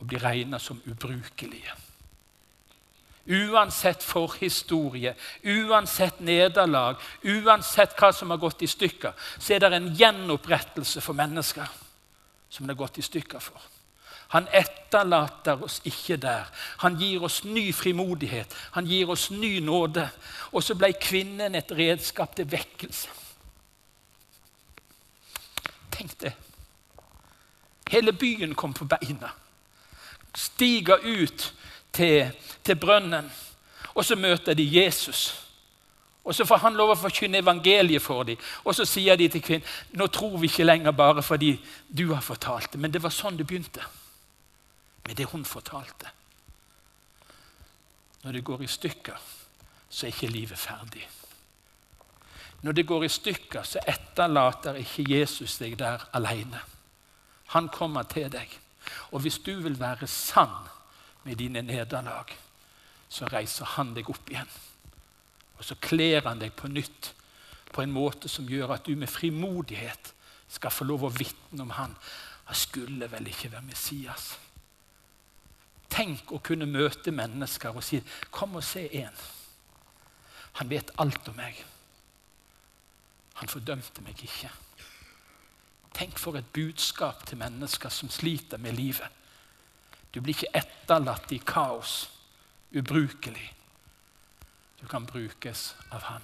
og 0.00 0.06
bli 0.10 0.18
regna 0.20 0.58
som 0.58 0.80
ubrukelige. 0.86 1.72
Uansett 3.24 4.02
forhistorie, 4.04 5.14
uansett 5.42 6.18
nederlag, 6.20 7.00
uansett 7.22 7.94
hva 7.96 8.10
som 8.12 8.34
har 8.34 8.42
gått 8.42 8.66
i 8.66 8.68
stykker, 8.68 9.14
så 9.38 9.54
er 9.54 9.64
det 9.64 9.72
en 9.78 9.94
gjenopprettelse 9.96 11.00
for 11.00 11.16
mennesker 11.16 11.70
som 12.52 12.66
det 12.66 12.74
har 12.74 12.82
gått 12.84 13.00
i 13.00 13.06
stykker 13.06 13.40
for. 13.40 13.70
Han 14.34 14.48
etterlater 14.52 15.62
oss 15.64 15.80
ikke 15.86 16.16
der. 16.20 16.48
Han 16.82 16.96
gir 17.00 17.22
oss 17.24 17.42
ny 17.44 17.68
frimodighet, 17.72 18.54
han 18.74 18.86
gir 18.86 19.10
oss 19.10 19.30
ny 19.30 19.60
nåde. 19.64 20.08
Og 20.52 20.64
så 20.64 20.76
ble 20.76 20.92
kvinnen 20.98 21.54
et 21.54 21.70
redskap 21.72 22.34
til 22.36 22.48
vekkelse. 22.50 23.20
Tenk 25.94 26.18
det. 26.20 26.34
Hele 27.94 28.12
byen 28.12 28.54
kom 28.58 28.74
på 28.74 28.88
beina. 28.90 29.30
Stiger 30.34 30.98
ut 31.04 31.54
til, 31.94 32.32
til 32.64 32.76
brønnen. 32.76 33.30
Og 33.94 34.04
så 34.04 34.16
møter 34.18 34.54
de 34.58 34.66
Jesus. 34.66 35.44
Og 36.24 36.34
Så 36.34 36.44
får 36.44 36.56
han 36.64 36.74
lov 36.74 36.94
å 36.94 36.98
forkynne 36.98 37.38
evangeliet 37.38 38.02
for 38.02 38.24
dem. 38.24 38.40
Og 38.64 38.74
så 38.74 38.86
sier 38.88 39.16
de 39.20 39.28
til 39.28 39.44
kvinnen 39.44 39.68
nå 39.94 40.08
tror 40.08 40.38
vi 40.40 40.48
ikke 40.48 40.66
lenger 40.66 40.96
bare 40.96 41.22
fordi 41.22 41.52
du 41.88 42.08
har 42.14 42.24
fortalt 42.24 42.72
det. 42.72 42.80
Men 42.80 42.90
det 42.90 43.02
var 43.04 43.12
sånn 43.14 43.36
det 43.36 43.46
begynte. 43.46 43.84
Med 45.06 45.16
det 45.20 45.28
hun 45.30 45.44
fortalte. 45.44 46.10
Når 48.24 48.32
det 48.32 48.44
går 48.44 48.62
i 48.64 48.72
stykker, 48.72 49.20
så 49.90 50.06
er 50.06 50.14
ikke 50.14 50.32
livet 50.32 50.58
ferdig. 50.58 51.04
Når 52.64 52.72
det 52.72 52.86
går 52.88 53.04
i 53.04 53.12
stykker, 53.12 53.62
så 53.62 53.82
etterlater 53.86 54.80
ikke 54.80 55.04
Jesus 55.04 55.58
deg 55.60 55.76
der 55.78 56.08
alene. 56.16 56.62
Han 57.54 57.70
kommer 57.72 58.06
til 58.10 58.30
deg. 58.32 58.50
Og 59.12 59.22
hvis 59.24 59.38
du 59.38 59.54
vil 59.62 59.78
være 59.80 60.06
sann 60.10 60.54
med 61.24 61.38
dine 61.40 61.62
nederlag, 61.62 62.32
så 63.08 63.28
reiser 63.30 63.76
han 63.76 63.94
deg 63.94 64.10
opp 64.10 64.30
igjen. 64.30 64.50
Og 65.58 65.64
så 65.64 65.76
kler 65.80 66.24
han 66.26 66.42
deg 66.42 66.54
på 66.58 66.68
nytt 66.68 67.12
på 67.74 67.82
en 67.82 67.94
måte 67.94 68.28
som 68.30 68.48
gjør 68.48 68.74
at 68.76 68.86
du 68.86 68.94
med 68.98 69.10
frimodighet 69.10 70.12
skal 70.50 70.74
få 70.74 70.86
lov 70.86 71.06
å 71.06 71.14
vitne 71.14 71.64
om 71.64 71.72
han. 71.74 71.94
Han 72.44 72.58
skulle 72.58 73.08
vel 73.10 73.30
ikke 73.30 73.50
være 73.52 73.66
Messias. 73.66 74.34
Tenk 75.94 76.32
å 76.34 76.42
kunne 76.42 76.66
møte 76.66 77.14
mennesker 77.14 77.76
og 77.76 77.84
si 77.84 78.02
'Kom 78.30 78.56
og 78.56 78.64
se 78.64 78.88
en'. 78.88 79.22
Han 80.52 80.70
vet 80.70 80.90
alt 80.98 81.28
om 81.28 81.36
meg. 81.36 81.64
Han 83.34 83.48
fordømte 83.48 84.02
meg 84.02 84.22
ikke. 84.22 84.50
Tenk 85.94 86.18
for 86.18 86.36
et 86.36 86.52
budskap 86.52 87.26
til 87.26 87.38
mennesker 87.38 87.88
som 87.88 88.10
sliter 88.10 88.58
med 88.58 88.72
livet. 88.72 89.08
Du 90.14 90.20
blir 90.20 90.34
ikke 90.34 90.54
etterlatt 90.54 91.32
i 91.32 91.40
kaos, 91.46 92.10
ubrukelig. 92.74 93.52
Du 94.80 94.86
kan 94.86 95.06
brukes 95.06 95.76
av 95.90 96.02
Han. 96.02 96.22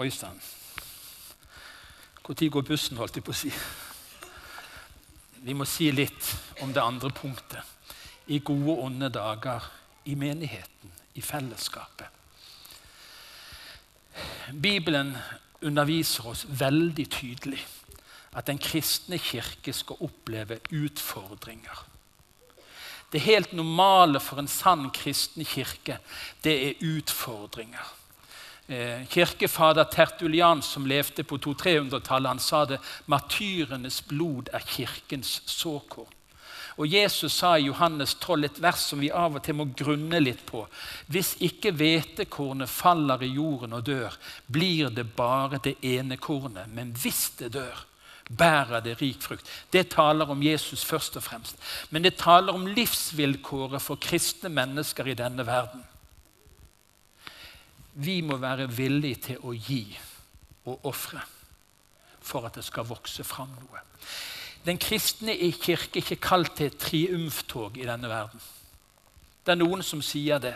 Øystein, 0.00 0.40
når 2.28 2.48
går 2.50 2.62
bussen, 2.62 2.96
holdt 2.96 3.16
jeg 3.16 3.24
på 3.24 3.30
å 3.30 3.36
si? 3.36 3.52
Vi 5.42 5.54
må 5.54 5.64
si 5.66 5.90
litt 5.90 6.28
om 6.62 6.72
det 6.72 6.82
andre 6.82 7.10
punktet. 7.10 7.60
I 8.26 8.38
gode, 8.38 8.70
og 8.70 8.84
onde 8.84 9.08
dager 9.10 9.64
i 10.04 10.14
menigheten, 10.14 10.92
i 11.14 11.20
fellesskapet. 11.20 12.06
Bibelen 14.62 15.16
underviser 15.62 16.26
oss 16.26 16.44
veldig 16.48 17.06
tydelig 17.10 17.62
at 18.32 18.48
den 18.48 18.60
kristne 18.62 19.18
kirke 19.20 19.74
skal 19.76 20.00
oppleve 20.00 20.58
utfordringer. 20.72 21.84
Det 23.12 23.20
helt 23.20 23.52
normale 23.52 24.20
for 24.20 24.40
en 24.40 24.48
sann 24.48 24.88
kristen 24.90 25.44
kirke, 25.44 25.98
det 26.44 26.54
er 26.68 26.86
utfordringer. 26.94 27.90
Eh, 28.68 29.04
kirkefader 29.10 29.84
Tertulian, 29.84 30.62
som 30.62 30.86
levde 30.86 31.24
på 31.24 31.36
200-300-tallet, 31.36 32.28
han 32.28 32.40
sa 32.40 32.64
det 32.64 32.80
martyrenes 33.06 34.00
blod 34.08 34.48
er 34.52 34.64
kirkens 34.64 35.42
såkorn. 35.46 36.08
Og 36.82 36.90
Jesus 36.90 37.36
sa 37.38 37.52
i 37.54 37.68
Johannes 37.68 38.16
12 38.18 38.48
et 38.48 38.56
vers 38.64 38.80
som 38.90 38.98
vi 38.98 39.12
av 39.14 39.36
og 39.38 39.44
til 39.46 39.54
må 39.54 39.68
grunne 39.78 40.18
litt 40.18 40.40
på. 40.48 40.64
Hvis 41.06 41.36
ikke 41.46 41.70
hvetekornet 41.78 42.70
faller 42.70 43.22
i 43.22 43.28
jorden 43.36 43.76
og 43.78 43.84
dør, 43.86 44.16
blir 44.50 44.90
det 44.90 45.04
bare 45.14 45.60
det 45.62 45.76
ene 45.86 46.18
kornet. 46.18 46.72
Men 46.74 46.90
hvis 46.98 47.28
det 47.38 47.52
dør, 47.54 47.84
bærer 48.26 48.82
det 48.82 48.96
rik 48.98 49.22
frukt. 49.22 49.46
Det 49.70 49.92
taler 49.94 50.30
om 50.34 50.42
Jesus 50.42 50.82
først 50.82 51.20
og 51.20 51.26
fremst. 51.28 51.60
Men 51.90 52.02
det 52.02 52.16
taler 52.18 52.50
om 52.50 52.66
livsvilkåret 52.66 53.82
for 53.82 54.02
kristne 54.02 54.50
mennesker 54.50 55.06
i 55.06 55.18
denne 55.22 55.46
verden. 55.46 55.86
Vi 57.94 58.22
må 58.26 58.40
være 58.42 58.66
villige 58.72 59.28
til 59.28 59.46
å 59.46 59.54
gi 59.54 59.84
og 60.66 60.90
ofre 60.90 61.22
for 62.22 62.46
at 62.48 62.58
det 62.58 62.66
skal 62.66 62.90
vokse 62.90 63.22
fram 63.26 63.54
noe. 63.54 63.86
Den 64.66 64.78
kristne 64.78 65.34
i 65.34 65.50
kirke 65.50 65.98
er 65.98 66.04
ikke 66.04 66.20
kalt 66.22 66.56
til 66.56 66.70
et 66.70 66.78
triumftog 66.78 67.78
i 67.78 67.86
denne 67.86 68.08
verden. 68.08 68.40
Det 69.42 69.54
er 69.54 69.58
noen 69.58 69.82
som 69.82 70.02
sier 70.02 70.38
det. 70.38 70.54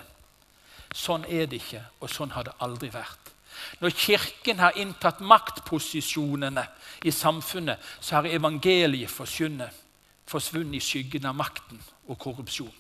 Sånn 0.95 1.25
er 1.27 1.49
det 1.51 1.59
ikke, 1.59 1.83
og 2.01 2.11
sånn 2.11 2.31
har 2.37 2.47
det 2.47 2.55
aldri 2.63 2.93
vært. 2.95 3.33
Når 3.81 3.97
Kirken 3.99 4.61
har 4.63 4.77
inntatt 4.79 5.21
maktposisjonene 5.25 6.63
i 7.05 7.11
samfunnet, 7.11 7.83
så 8.01 8.19
har 8.21 8.29
evangeliet 8.31 9.11
forsvunnet 9.11 10.77
i 10.77 10.83
skyggen 10.83 11.27
av 11.27 11.35
makten 11.35 11.81
og 12.07 12.19
korrupsjon. 12.19 12.73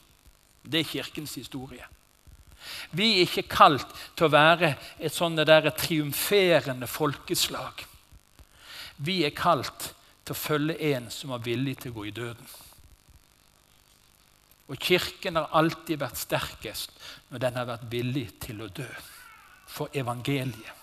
Det 0.62 0.80
er 0.80 0.90
Kirkens 0.92 1.34
historie. 1.40 1.84
Vi 2.90 3.16
er 3.16 3.26
ikke 3.26 3.48
kalt 3.50 3.90
til 4.16 4.28
å 4.28 4.32
være 4.32 4.74
et 4.98 5.14
sånne 5.14 5.44
der 5.46 5.70
triumferende 5.74 6.86
folkeslag. 6.90 7.84
Vi 8.96 9.24
er 9.26 9.34
kalt 9.36 9.92
til 10.26 10.34
å 10.34 10.38
følge 10.38 10.78
en 10.92 11.06
som 11.14 11.30
var 11.30 11.44
villig 11.46 11.76
til 11.82 11.94
å 11.94 12.00
gå 12.00 12.06
i 12.08 12.14
døden. 12.14 12.48
Og 14.66 14.82
Kirken 14.82 15.38
har 15.38 15.52
alltid 15.54 16.00
vært 16.02 16.18
sterkest 16.18 16.90
når 17.30 17.44
den 17.44 17.58
har 17.60 17.68
vært 17.68 17.86
villig 17.90 18.26
til 18.42 18.64
å 18.64 18.70
dø 18.74 18.88
for 19.70 19.94
evangeliet 19.94 20.74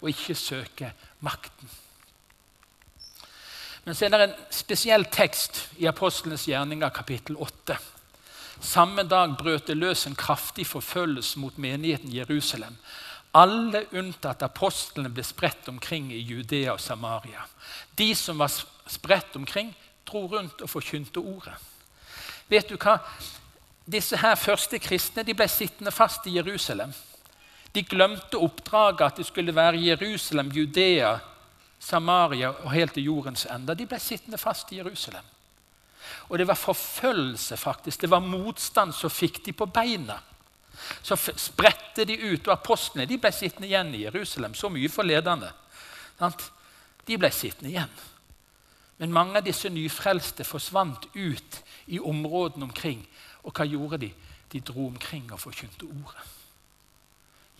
og 0.00 0.08
ikke 0.08 0.36
søke 0.38 0.92
makten. 1.26 1.68
Men 3.84 3.96
så 3.96 4.06
er 4.06 4.14
det 4.14 4.26
en 4.28 4.38
spesiell 4.54 5.04
tekst 5.12 5.66
i 5.80 5.88
Apostlenes 5.90 6.46
gjerninger, 6.48 6.92
kapittel 6.94 7.36
8. 7.40 7.76
Samme 8.60 9.06
dag 9.08 9.34
brøt 9.40 9.70
det 9.70 9.76
løs 9.76 10.06
en 10.06 10.16
kraftig 10.16 10.66
forfølgelse 10.68 11.40
mot 11.40 11.56
menigheten 11.58 12.12
Jerusalem. 12.12 12.76
Alle 13.32 13.84
unntatt 13.94 14.42
apostlene 14.42 15.10
ble 15.14 15.22
spredt 15.22 15.68
omkring 15.70 16.10
i 16.12 16.18
Judea 16.18 16.74
og 16.74 16.80
Samaria. 16.82 17.44
De 17.94 18.10
som 18.18 18.38
var 18.38 18.50
spredt 18.50 19.36
omkring, 19.38 19.70
dro 20.06 20.26
rundt 20.26 20.62
og 20.64 20.70
forkynte 20.70 21.22
ordet. 21.22 21.54
Vet 22.50 22.68
du 22.68 22.74
hva? 22.74 22.98
Disse 23.90 24.18
her 24.18 24.34
første 24.38 24.78
kristne 24.82 25.22
de 25.26 25.34
ble 25.34 25.46
sittende 25.50 25.94
fast 25.94 26.26
i 26.26 26.34
Jerusalem. 26.36 26.92
De 27.74 27.82
glemte 27.86 28.38
oppdraget 28.38 29.06
at 29.06 29.18
de 29.18 29.24
skulle 29.24 29.54
være 29.54 29.78
Jerusalem, 29.78 30.50
Judea, 30.50 31.18
Samaria 31.78 32.50
og 32.50 32.72
helt 32.74 32.94
til 32.94 33.06
jordens 33.06 33.46
ende. 33.46 33.76
De 33.78 33.86
ble 33.86 33.98
sittende 34.02 34.38
fast 34.38 34.72
i 34.72 34.80
Jerusalem. 34.82 35.24
Og 36.28 36.38
det 36.38 36.46
var 36.48 36.58
forfølgelse, 36.58 37.56
faktisk. 37.56 38.00
Det 38.00 38.10
var 38.10 38.26
motstand 38.26 38.92
som 38.94 39.10
fikk 39.10 39.40
de 39.46 39.54
på 39.54 39.66
beina. 39.70 40.18
Så 41.02 41.16
spredte 41.16 42.04
de 42.04 42.16
ut, 42.18 42.46
og 42.48 42.54
apostlene 42.54 43.08
de 43.08 43.18
ble 43.20 43.32
sittende 43.34 43.68
igjen 43.68 43.94
i 43.94 44.04
Jerusalem. 44.04 44.54
Så 44.54 44.70
mye 44.72 44.88
forledende. 44.92 45.52
De 47.06 47.18
ble 47.18 47.30
sittende 47.34 47.72
igjen. 47.72 48.00
Men 49.00 49.14
mange 49.16 49.40
av 49.40 49.46
disse 49.46 49.70
nyfrelste 49.72 50.44
forsvant 50.44 51.06
ut 51.14 51.60
i 51.88 52.00
områdene 52.00 52.68
omkring. 52.68 53.00
Og 53.48 53.56
hva 53.56 53.64
gjorde 53.64 54.02
de? 54.02 54.10
De 54.52 54.60
dro 54.60 54.90
omkring 54.90 55.30
og 55.32 55.40
forkynte 55.40 55.88
ordet. 55.88 56.26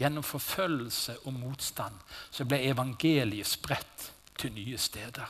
Gjennom 0.01 0.25
forfølgelse 0.25 1.17
og 1.25 1.37
motstand 1.37 1.97
så 2.33 2.45
ble 2.49 2.61
evangeliet 2.69 3.49
spredt 3.49 4.11
til 4.41 4.53
nye 4.53 4.79
steder. 4.81 5.29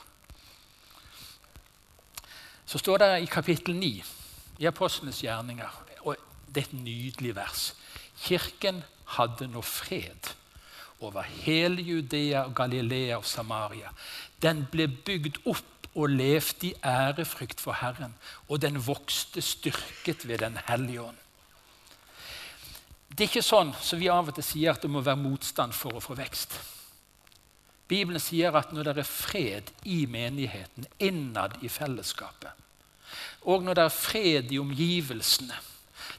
Så 2.66 2.78
står 2.78 3.02
det 3.02 3.10
i 3.22 3.30
kapittel 3.30 3.74
9 3.74 4.04
i 4.62 4.66
Apostlenes 4.66 5.22
gjerninger, 5.22 5.78
og 6.06 6.16
det 6.46 6.62
er 6.62 6.68
et 6.68 6.82
nydelig 6.84 7.34
vers 7.36 7.70
Kirken 8.20 8.82
hadde 9.16 9.48
nå 9.50 9.62
fred 9.64 10.34
over 11.00 11.24
hele 11.24 11.82
Judea, 11.82 12.44
Galilea 12.54 13.16
og 13.18 13.24
Samaria. 13.24 13.90
Den 14.42 14.66
ble 14.70 14.86
bygd 14.88 15.40
opp 15.48 15.88
og 15.94 16.12
levde 16.12 16.68
i 16.68 16.74
ærefrykt 16.86 17.60
for 17.60 17.80
Herren, 17.80 18.12
og 18.48 18.60
den 18.62 18.78
vokste 18.86 19.42
styrket 19.42 20.28
ved 20.28 20.38
Den 20.38 20.58
hellige 20.68 21.02
ånd. 21.02 21.16
Det 23.10 23.26
er 23.26 23.30
ikke 23.32 23.42
sånn 23.42 23.72
som 23.82 23.98
vi 23.98 24.08
av 24.08 24.28
og 24.30 24.36
til 24.36 24.46
sier 24.46 24.76
at 24.76 24.84
det 24.84 24.90
må 24.90 25.02
være 25.02 25.18
motstand 25.18 25.74
for 25.74 25.98
å 25.98 26.04
få 26.04 26.14
vekst. 26.14 26.54
Bibelen 27.90 28.22
sier 28.22 28.54
at 28.54 28.70
når 28.72 28.86
det 28.86 29.02
er 29.02 29.08
fred 29.08 29.72
i 29.82 30.04
menigheten, 30.06 30.86
innad 31.02 31.56
i 31.60 31.68
fellesskapet, 31.68 32.54
og 33.50 33.64
når 33.66 33.80
det 33.80 33.84
er 33.84 33.96
fred 33.96 34.52
i 34.52 34.60
omgivelsene 34.60 35.56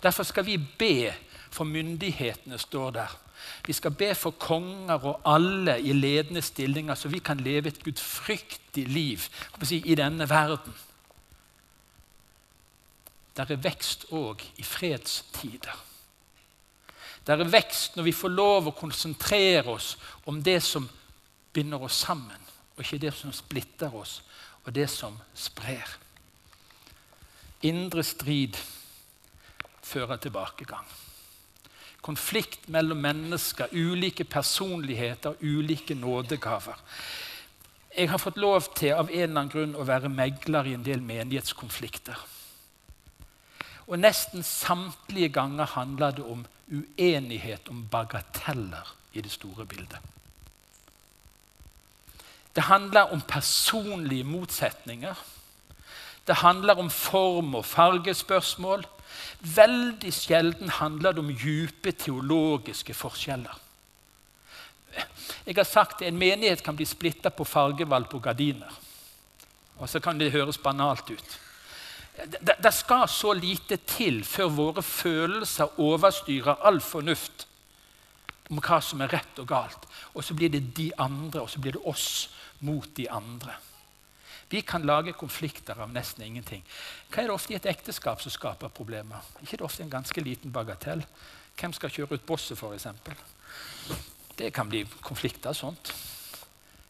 Derfor 0.01 0.25
skal 0.25 0.45
vi 0.45 0.57
be 0.57 1.11
for 1.51 1.67
myndighetene, 1.67 2.57
står 2.57 2.91
der. 2.95 3.17
Vi 3.65 3.73
skal 3.73 3.91
be 3.91 4.15
for 4.15 4.31
konger 4.31 5.05
og 5.05 5.21
alle 5.25 5.79
i 5.81 5.93
ledende 5.93 6.41
stillinger, 6.41 6.95
så 6.95 7.09
vi 7.09 7.19
kan 7.19 7.39
leve 7.39 7.67
et 7.67 7.83
gudfryktig 7.83 8.87
liv 8.87 9.19
si, 9.63 9.81
i 9.85 9.95
denne 9.95 10.29
verden. 10.29 10.73
Der 13.37 13.45
er 13.49 13.63
vekst 13.63 14.05
òg 14.11 14.43
i 14.57 14.63
fredstider. 14.63 15.77
Der 17.27 17.37
er 17.37 17.49
vekst 17.49 17.95
når 17.95 18.03
vi 18.03 18.15
får 18.17 18.33
lov 18.33 18.67
å 18.67 18.75
konsentrere 18.77 19.69
oss 19.69 19.95
om 20.25 20.41
det 20.43 20.59
som 20.63 20.89
binder 21.53 21.81
oss 21.83 22.01
sammen, 22.05 22.49
og 22.75 22.83
ikke 22.83 23.01
det 23.05 23.13
som 23.13 23.33
splitter 23.33 23.93
oss, 23.95 24.21
og 24.65 24.73
det 24.75 24.89
som 24.89 25.17
sprer. 25.35 25.97
Indre 27.61 28.03
strid 28.03 28.57
fører 29.83 30.17
tilbakegang. 30.17 30.87
Konflikt 32.01 32.67
mellom 32.67 32.97
mennesker, 32.97 33.67
ulike 33.71 34.23
personligheter, 34.23 35.35
ulike 35.41 35.95
nådegaver. 35.95 36.77
Jeg 37.97 38.09
har 38.09 38.17
fått 38.17 38.37
lov 38.37 38.71
til 38.75 38.95
av 38.95 39.09
en 39.11 39.19
eller 39.19 39.41
annen 39.41 39.51
grunn 39.51 39.75
å 39.75 39.85
være 39.85 40.09
megler 40.09 40.69
i 40.69 40.75
en 40.77 40.85
del 40.85 41.03
menighetskonflikter. 41.03 42.17
Og 43.91 43.99
Nesten 43.99 44.43
samtlige 44.43 45.33
ganger 45.35 45.67
handler 45.75 46.15
det 46.15 46.23
om 46.23 46.45
uenighet 46.71 47.67
om 47.69 47.83
bagateller 47.91 48.95
i 49.13 49.21
det 49.21 49.31
store 49.31 49.65
bildet. 49.65 49.99
Det 52.55 52.63
handler 52.63 53.11
om 53.11 53.21
personlige 53.21 54.23
motsetninger. 54.23 55.15
Det 56.27 56.35
handler 56.35 56.79
om 56.79 56.89
form- 56.89 57.55
og 57.55 57.65
fargespørsmål. 57.65 58.85
Veldig 59.41 60.13
sjelden 60.13 60.69
handler 60.69 61.15
det 61.15 61.23
om 61.23 61.33
dype 61.33 61.91
teologiske 61.91 62.93
forskjeller. 62.93 63.57
Jeg 65.45 65.55
har 65.55 65.67
sagt 65.67 66.01
at 66.01 66.07
En 66.07 66.17
menighet 66.19 66.63
kan 66.63 66.75
bli 66.75 66.85
splitta 66.85 67.29
på 67.29 67.47
fargevalg 67.47 68.09
på 68.09 68.19
gardiner. 68.19 68.71
Og 69.77 69.89
så 69.89 69.99
kan 69.99 70.19
det 70.19 70.31
høres 70.31 70.57
banalt 70.57 71.09
ut. 71.09 71.39
Det, 72.17 72.57
det 72.63 72.73
skal 72.73 73.07
så 73.09 73.33
lite 73.33 73.77
til 73.87 74.23
før 74.27 74.51
våre 74.53 74.83
følelser 74.83 75.79
overstyrer 75.79 76.61
all 76.67 76.81
fornuft 76.81 77.47
om 78.51 78.59
hva 78.59 78.81
som 78.83 79.01
er 79.01 79.13
rett 79.15 79.39
og 79.39 79.47
galt. 79.47 79.87
Og 80.13 80.23
så 80.23 80.35
blir 80.35 80.51
det 80.51 80.75
de 80.77 80.91
andre, 80.99 81.41
og 81.41 81.49
så 81.49 81.59
blir 81.63 81.77
det 81.77 81.85
oss 81.87 82.29
mot 82.59 82.87
de 82.97 83.07
andre. 83.09 83.55
Vi 84.51 84.61
kan 84.67 84.83
lage 84.83 85.13
konflikter 85.15 85.79
av 85.79 85.93
nesten 85.93 86.25
ingenting. 86.25 86.63
Hva 87.07 87.21
er 87.21 87.29
det 87.29 87.35
ofte 87.37 87.53
i 87.53 87.55
et 87.55 87.67
ekteskap 87.71 88.19
som 88.19 88.33
skaper 88.33 88.73
problemer? 88.75 89.23
Ikke 89.39 89.61
det 89.61 89.67
ofte 89.67 89.85
en 89.85 89.93
ganske 89.93 90.23
liten 90.23 90.51
bagatell? 90.51 91.05
Hvem 91.55 91.75
skal 91.77 91.93
kjøre 91.93 92.17
ut 92.19 92.25
bosset, 92.27 92.59
f.eks.? 92.59 92.87
Det 94.35 94.51
kan 94.51 94.67
bli 94.67 94.83
konflikter 94.99 95.53
av 95.53 95.55
sånt. 95.55 95.93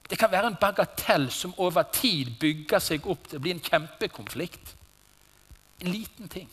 Det 0.09 0.17
kan 0.17 0.31
være 0.31 0.49
en 0.51 0.57
bagatell 0.59 1.29
som 1.31 1.53
over 1.61 1.85
tid 1.93 2.33
bygger 2.41 2.81
seg 2.81 3.05
opp 3.07 3.29
til 3.29 3.37
å 3.37 3.45
bli 3.45 3.53
en 3.53 3.63
kjempekonflikt. 3.63 4.73
En 5.85 5.93
liten 5.93 6.33
ting. 6.33 6.49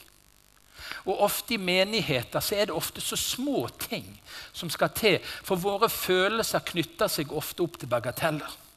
Og 1.08 1.24
ofte 1.24 1.56
i 1.56 1.62
menigheter 1.62 2.44
så 2.44 2.54
er 2.54 2.68
det 2.68 2.76
ofte 2.76 3.00
så 3.00 3.16
små 3.16 3.64
ting 3.80 4.06
som 4.52 4.68
skal 4.70 4.92
til. 4.92 5.18
For 5.24 5.56
våre 5.56 5.88
følelser 5.88 6.68
knytter 6.68 7.08
seg 7.12 7.32
ofte 7.32 7.64
opp 7.64 7.80
til 7.80 7.90
bagateller. 7.90 8.67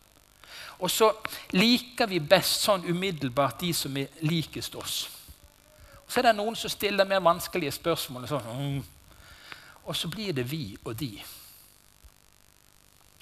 Og 0.81 0.89
så 0.89 1.11
liker 1.53 2.09
vi 2.09 2.17
best 2.19 2.65
sånn 2.65 2.87
umiddelbart 2.89 3.59
de 3.61 3.69
som 3.73 3.97
er 4.01 4.09
likest 4.25 4.75
oss. 4.75 5.03
Og 6.01 6.09
så 6.09 6.19
er 6.19 6.31
det 6.31 6.37
noen 6.39 6.57
som 6.57 6.73
stiller 6.73 7.05
mer 7.07 7.21
vanskelige 7.23 7.75
spørsmål. 7.75 8.25
Sånn, 8.27 8.47
mm. 8.49 8.79
Og 9.85 9.95
så 9.95 10.09
blir 10.09 10.33
det 10.33 10.47
vi 10.49 10.73
og 10.81 10.95
de. 10.97 11.11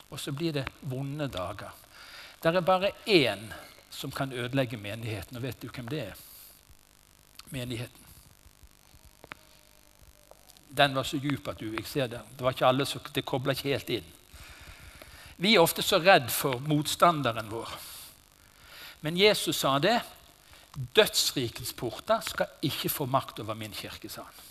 Og 0.10 0.19
så 0.19 0.32
blir 0.32 0.56
det 0.56 0.65
vonde 0.88 1.28
dager. 1.28 1.76
Det 2.39 2.56
er 2.56 2.63
bare 2.63 2.93
én 3.06 3.43
som 3.91 4.12
kan 4.12 4.32
ødelegge 4.32 4.78
menigheten. 4.80 5.38
Og 5.38 5.43
vet 5.43 5.62
du 5.62 5.67
hvem 5.67 5.89
det 5.91 6.00
er? 6.08 6.22
Menigheten. 7.52 8.06
Den 10.69 10.95
var 10.95 11.04
så 11.04 11.17
djup 11.17 11.48
at 11.52 11.60
du 11.60 11.74
ikke 11.74 11.89
ser 11.89 12.08
det. 12.08 12.22
Det 12.38 12.45
var 12.45 12.56
ikke 12.56 12.67
alle 12.72 12.86
som, 12.86 13.02
det 13.13 13.26
kobla 13.26 13.52
ikke 13.52 13.74
helt 13.74 13.89
inn. 14.00 14.10
Vi 15.39 15.56
er 15.56 15.63
ofte 15.63 15.84
så 15.86 16.02
redd 16.04 16.28
for 16.34 16.60
motstanderen 16.67 17.47
vår. 17.52 17.71
Men 19.06 19.17
Jesus 19.17 19.62
sa 19.63 19.78
det. 19.80 20.02
Dødsrikets 20.95 21.71
porter 21.73 22.21
skal 22.28 22.52
ikke 22.63 22.91
få 22.91 23.08
makt 23.10 23.39
over 23.41 23.58
min 23.58 23.73
kirke, 23.73 24.12
sa 24.12 24.25
han. 24.28 24.41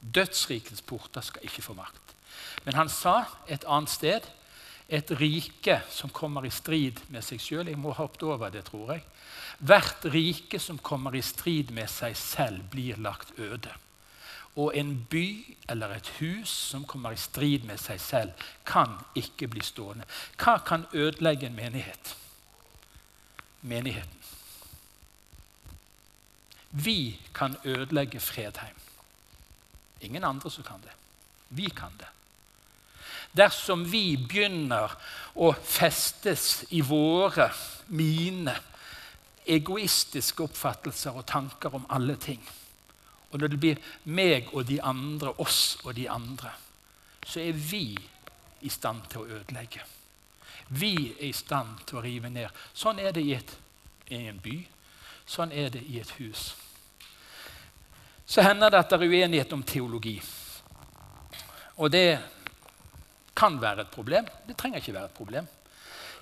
Dødsrikets 0.00 0.82
porter 0.84 1.24
skal 1.24 1.46
ikke 1.46 1.62
få 1.64 1.76
makt. 1.78 2.16
Men 2.66 2.74
han 2.74 2.90
sa 2.92 3.22
et 3.48 3.64
annet 3.64 3.92
sted 3.92 4.26
et 4.88 5.10
rike 5.16 5.78
som 5.88 6.12
kommer 6.12 6.44
i 6.44 6.52
strid 6.52 7.00
med 7.08 7.24
seg 7.24 7.40
sjøl. 7.40 7.70
Jeg 7.70 7.80
må 7.80 7.94
ha 7.94 8.04
hoppet 8.04 8.26
over 8.28 8.52
det, 8.52 8.66
tror 8.68 8.92
jeg. 8.92 9.04
Hvert 9.64 10.04
rike 10.12 10.60
som 10.60 10.78
kommer 10.82 11.14
i 11.16 11.22
strid 11.24 11.70
med 11.72 11.88
seg 11.88 12.16
selv, 12.18 12.66
blir 12.72 13.00
lagt 13.00 13.32
øde. 13.38 13.72
Og 14.56 14.76
en 14.78 15.06
by 15.10 15.56
eller 15.68 15.96
et 15.96 16.08
hus 16.20 16.48
som 16.70 16.84
kommer 16.86 17.14
i 17.14 17.18
strid 17.18 17.64
med 17.66 17.80
seg 17.82 18.00
selv, 18.00 18.44
kan 18.66 19.00
ikke 19.18 19.48
bli 19.50 19.62
stående. 19.64 20.06
Hva 20.38 20.60
kan 20.66 20.86
ødelegge 20.92 21.48
en 21.48 21.56
menighet? 21.58 22.16
Menigheten. 23.62 24.20
Vi 26.70 27.20
kan 27.34 27.56
ødelegge 27.64 28.20
Fredheim. 28.20 28.76
Ingen 30.00 30.24
andre 30.24 30.50
som 30.50 30.64
kan 30.64 30.82
det. 30.82 30.92
Vi 31.48 31.68
kan 31.70 31.92
det. 31.98 32.10
Dersom 33.34 33.82
vi 33.90 34.16
begynner 34.16 34.92
å 35.34 35.52
festes 35.52 36.64
i 36.70 36.80
våre, 36.86 37.48
mine, 37.86 38.54
egoistiske 39.46 40.42
oppfattelser 40.46 41.18
og 41.18 41.26
tanker 41.26 41.74
om 41.74 41.86
alle 41.90 42.14
ting 42.16 42.42
og 43.34 43.40
når 43.42 43.50
det 43.50 43.58
blir 43.58 43.78
meg 44.14 44.52
og 44.54 44.68
de 44.68 44.78
andre, 44.78 45.32
oss 45.42 45.80
og 45.82 45.96
de 45.96 46.06
andre, 46.10 46.52
så 47.26 47.40
er 47.42 47.56
vi 47.58 47.96
i 48.62 48.70
stand 48.70 49.02
til 49.10 49.24
å 49.24 49.40
ødelegge. 49.40 49.82
Vi 50.78 50.94
er 51.16 51.26
i 51.26 51.32
stand 51.34 51.80
til 51.88 51.98
å 51.98 52.04
rive 52.04 52.30
ned. 52.30 52.46
Sånn 52.70 53.02
er 53.02 53.10
det 53.12 53.24
i, 53.26 53.34
et, 53.34 53.56
i 54.14 54.22
en 54.30 54.38
by. 54.38 54.54
Sånn 55.26 55.50
er 55.50 55.74
det 55.74 55.82
i 55.82 55.98
et 55.98 56.14
hus. 56.20 56.52
Så 58.24 58.44
hender 58.46 58.70
det 58.70 58.84
at 58.84 58.94
det 58.94 59.02
er 59.02 59.10
uenighet 59.10 59.52
om 59.52 59.66
teologi. 59.66 60.14
Og 61.82 61.90
det 61.90 62.06
kan 63.34 63.58
være 63.60 63.82
et 63.82 63.92
problem. 63.92 64.30
Det 64.46 64.54
trenger 64.56 64.78
ikke 64.78 64.94
være 64.94 65.10
et 65.10 65.18
problem. 65.18 65.48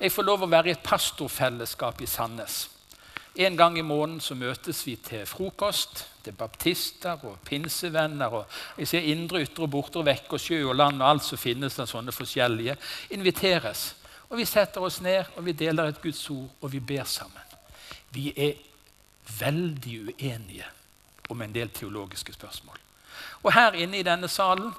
Jeg 0.01 0.17
får 0.17 0.27
lov 0.27 0.47
å 0.47 0.51
være 0.51 0.73
i 0.73 0.75
et 0.79 0.87
pastorfellesskap 0.87 2.01
i 2.01 2.09
Sandnes. 2.09 2.63
En 3.35 3.57
gang 3.57 3.79
i 3.79 3.83
måneden 3.83 4.21
så 4.21 4.35
møtes 4.35 4.87
vi 4.87 4.97
til 4.97 5.27
frokost. 5.27 6.09
til 6.23 6.33
baptister 6.33 7.19
og 7.25 7.39
pinsevenner. 7.45 8.27
og 8.27 8.47
jeg 8.79 8.89
ser 8.89 9.01
Indre, 9.01 9.43
ytre, 9.43 9.63
og 9.63 10.05
vekk 10.07 10.33
og 10.33 10.41
sjø 10.41 10.69
og 10.69 10.77
land 10.77 11.03
og 11.03 11.11
alt 11.11 11.25
som 11.25 11.39
finnes 11.39 11.79
av 11.79 11.87
sånne 11.87 12.13
forskjellige. 12.13 12.77
Inviteres. 13.11 13.97
Og 14.31 14.39
Vi 14.39 14.45
setter 14.45 14.81
oss 14.81 15.01
ned 15.01 15.25
og 15.37 15.45
vi 15.45 15.53
deler 15.53 15.85
et 15.85 16.03
Guds 16.03 16.31
ord 16.31 16.49
og 16.61 16.73
vi 16.73 16.81
ber 16.81 17.05
sammen. 17.05 17.43
Vi 18.11 18.33
er 18.37 18.53
veldig 19.39 20.01
uenige 20.01 20.65
om 21.29 21.43
en 21.43 21.53
del 21.53 21.69
teologiske 21.69 22.33
spørsmål. 22.33 22.79
Og 23.43 23.53
her 23.53 23.73
inne 23.73 23.99
i 23.99 24.03
denne 24.03 24.29
salen 24.29 24.73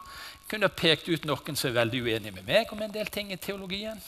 kunne 0.50 0.70
jeg 0.70 0.78
pekt 0.78 1.10
ut 1.10 1.26
noen 1.26 1.56
som 1.56 1.70
er 1.70 1.80
veldig 1.80 2.02
uenige 2.04 2.32
med 2.32 2.46
meg 2.48 2.72
om 2.72 2.82
en 2.82 2.94
del 2.94 3.08
ting 3.08 3.32
i 3.32 3.36
teologien. 3.36 4.02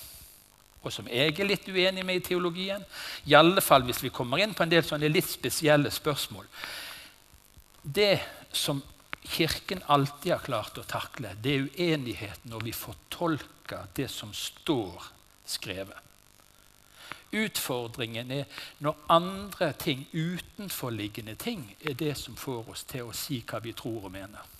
Og 0.85 0.93
som 0.93 1.07
jeg 1.09 1.33
er 1.33 1.49
litt 1.49 1.67
uenig 1.67 2.05
med 2.05 2.19
i 2.19 2.25
teologien. 2.29 2.83
I 3.25 3.35
alle 3.37 3.61
fall 3.61 3.85
hvis 3.87 4.03
vi 4.05 4.13
kommer 4.13 4.41
inn 4.41 4.53
på 4.53 4.65
en 4.65 4.71
del 4.71 4.85
sånne 4.85 5.09
litt 5.11 5.29
spesielle 5.29 5.91
spørsmål. 5.93 6.45
Det 7.81 8.19
som 8.53 8.83
Kirken 9.25 9.81
alltid 9.89 10.31
har 10.35 10.43
klart 10.45 10.77
å 10.77 10.85
takle, 10.85 11.33
det 11.41 11.55
er 11.55 11.69
uenigheten 11.73 12.51
når 12.53 12.67
vi 12.67 12.73
fortolker 12.77 13.87
det 13.97 14.07
som 14.13 14.33
står 14.33 15.09
skrevet. 15.49 15.97
Utfordringen 17.35 18.31
er 18.31 18.45
når 18.85 18.99
andre 19.11 19.71
ting, 19.73 20.05
utenforliggende 20.13 21.35
ting, 21.35 21.65
er 21.81 21.97
det 21.97 22.13
som 22.17 22.37
får 22.37 22.69
oss 22.71 22.85
til 22.87 23.09
å 23.09 23.15
si 23.17 23.41
hva 23.49 23.59
vi 23.63 23.73
tror 23.75 24.05
og 24.05 24.13
mener. 24.13 24.54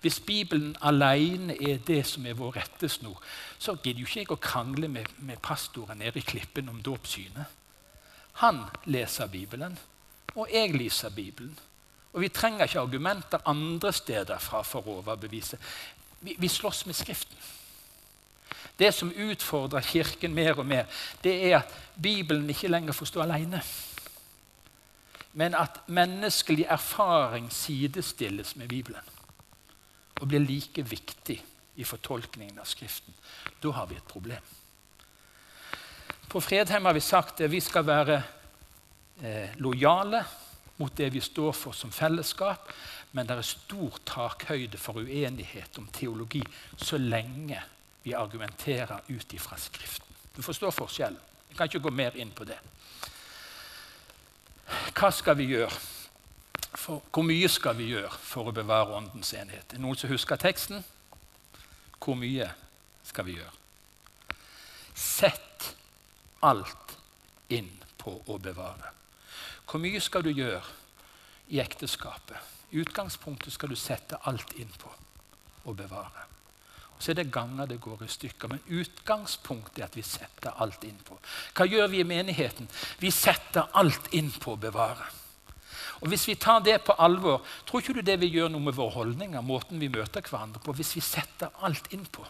Hvis 0.00 0.20
Bibelen 0.20 0.76
alene 0.80 1.56
er 1.70 1.78
det 1.86 2.04
som 2.06 2.26
er 2.26 2.36
vår 2.38 2.56
rettesnor, 2.56 3.22
så 3.58 3.74
gidder 3.74 4.00
jo 4.00 4.06
ikke 4.06 4.20
jeg 4.20 4.30
å 4.30 4.38
krangle 4.38 4.88
med, 4.88 5.10
med 5.18 5.42
pastoren 5.42 5.98
nede 5.98 6.20
i 6.20 6.26
klippen 6.26 6.70
om 6.70 6.82
dåpssynet. 6.82 7.56
Han 8.38 8.62
leser 8.86 9.26
Bibelen, 9.26 9.78
og 10.36 10.46
jeg 10.52 10.76
leser 10.76 11.10
Bibelen. 11.10 11.58
Og 12.12 12.20
Vi 12.20 12.28
trenger 12.28 12.64
ikke 12.64 12.80
argumenter 12.80 13.42
andre 13.46 13.92
steder 13.92 14.38
fra 14.38 14.62
for 14.62 14.86
å 14.86 15.00
overbevise. 15.02 15.58
Vi, 16.20 16.36
vi 16.38 16.48
slåss 16.48 16.86
med 16.86 16.94
Skriften. 16.94 17.36
Det 18.78 18.94
som 18.94 19.10
utfordrer 19.10 19.82
Kirken 19.82 20.34
mer 20.34 20.54
og 20.58 20.66
mer, 20.66 20.86
det 21.24 21.34
er 21.50 21.58
at 21.58 21.74
Bibelen 22.02 22.48
ikke 22.50 22.70
lenger 22.70 22.94
får 22.94 23.10
stå 23.10 23.26
alene. 23.26 23.62
Men 25.32 25.54
at 25.54 25.82
menneskelig 25.86 26.66
erfaring 26.70 27.50
sidestilles 27.52 28.56
med 28.56 28.68
Bibelen 28.68 29.17
og 30.18 30.26
blir 30.28 30.42
like 30.44 30.82
viktig 30.82 31.38
i 31.78 31.86
fortolkningen 31.86 32.58
av 32.58 32.66
Skriften. 32.66 33.14
Da 33.62 33.72
har 33.76 33.86
vi 33.86 33.98
et 33.98 34.08
problem. 34.08 34.42
På 36.28 36.40
Fredheim 36.40 36.84
har 36.84 36.94
vi 36.96 37.00
sagt 37.00 37.40
at 37.40 37.50
vi 37.50 37.60
skal 37.64 37.86
være 37.86 38.18
eh, 39.22 39.54
lojale 39.62 40.24
mot 40.78 40.96
det 40.96 41.08
vi 41.14 41.20
står 41.20 41.54
for 41.56 41.74
som 41.74 41.92
fellesskap, 41.94 42.68
men 43.12 43.26
det 43.26 43.38
er 43.38 43.46
stor 43.46 43.96
takhøyde 44.06 44.78
for 44.78 45.00
uenighet 45.00 45.78
om 45.80 45.88
teologi 45.92 46.42
så 46.76 46.98
lenge 47.00 47.62
vi 48.02 48.14
argumenterer 48.14 49.08
ut 49.08 49.32
ifra 49.34 49.56
Skriften. 49.56 50.06
Du 50.36 50.42
forstår 50.42 50.70
forskjellen. 50.70 51.18
Jeg 51.48 51.56
kan 51.56 51.70
ikke 51.70 51.86
gå 51.88 51.90
mer 51.90 52.18
inn 52.20 52.30
på 52.30 52.44
det. 52.46 52.58
Hva 54.92 55.10
skal 55.14 55.38
vi 55.38 55.48
gjøre? 55.54 55.72
For, 56.78 57.02
hvor 57.10 57.26
mye 57.26 57.48
skal 57.50 57.74
vi 57.78 57.90
gjøre 57.90 58.12
for 58.22 58.48
å 58.48 58.54
bevare 58.54 58.94
åndens 59.00 59.32
enhet? 59.34 59.74
Er 59.74 59.82
noen 59.82 59.98
som 59.98 60.12
husker 60.12 60.38
teksten? 60.38 60.84
Hvor 61.98 62.14
mye 62.18 62.46
skal 63.06 63.26
vi 63.26 63.34
gjøre? 63.38 63.54
Sett 64.94 65.72
alt 66.46 66.94
inn 67.50 67.70
på 67.98 68.14
å 68.30 68.38
bevare. 68.38 68.94
Hvor 69.68 69.82
mye 69.82 70.00
skal 70.00 70.22
du 70.24 70.30
gjøre 70.30 70.62
i 71.50 71.60
ekteskapet? 71.60 72.38
I 72.70 72.82
utgangspunktet 72.84 73.52
skal 73.52 73.72
du 73.72 73.78
sette 73.78 74.20
alt 74.28 74.54
inn 74.60 74.70
på 74.78 74.92
å 75.68 75.74
bevare. 75.74 76.26
Og 76.94 77.02
så 77.02 77.12
er 77.12 77.20
det 77.20 77.30
ganger 77.34 77.66
det 77.70 77.80
går 77.82 78.04
i 78.04 78.10
stykker. 78.10 78.50
Men 78.50 78.62
utgangspunktet 78.80 79.82
er 79.82 79.86
at 79.90 79.96
vi 79.98 80.06
setter 80.06 80.56
alt 80.62 80.84
inn 80.86 80.98
på. 81.06 81.18
Hva 81.54 81.66
gjør 81.66 81.90
vi 81.90 82.02
i 82.02 82.06
menigheten? 82.06 82.70
Vi 83.02 83.10
setter 83.14 83.70
alt 83.78 84.10
inn 84.18 84.30
på 84.30 84.54
å 84.54 84.60
bevare. 84.60 85.06
Og 86.00 86.08
Hvis 86.08 86.28
vi 86.28 86.34
tar 86.34 86.60
det 86.60 86.80
på 86.86 86.94
alvor, 86.98 87.42
tror 87.66 87.80
ikke 87.80 87.98
du 87.98 88.00
det 88.06 88.20
vil 88.20 88.34
gjøre 88.34 88.52
noe 88.54 88.62
med 88.62 88.76
våre 88.76 88.94
holdninger? 89.00 89.40
måten 89.40 89.80
vi 89.80 89.88
møter 89.88 90.20
hverandre 90.20 90.60
på, 90.60 90.72
Hvis 90.72 90.96
vi 90.96 91.00
setter 91.00 91.48
alt 91.62 91.92
inn 91.92 92.06
på? 92.06 92.26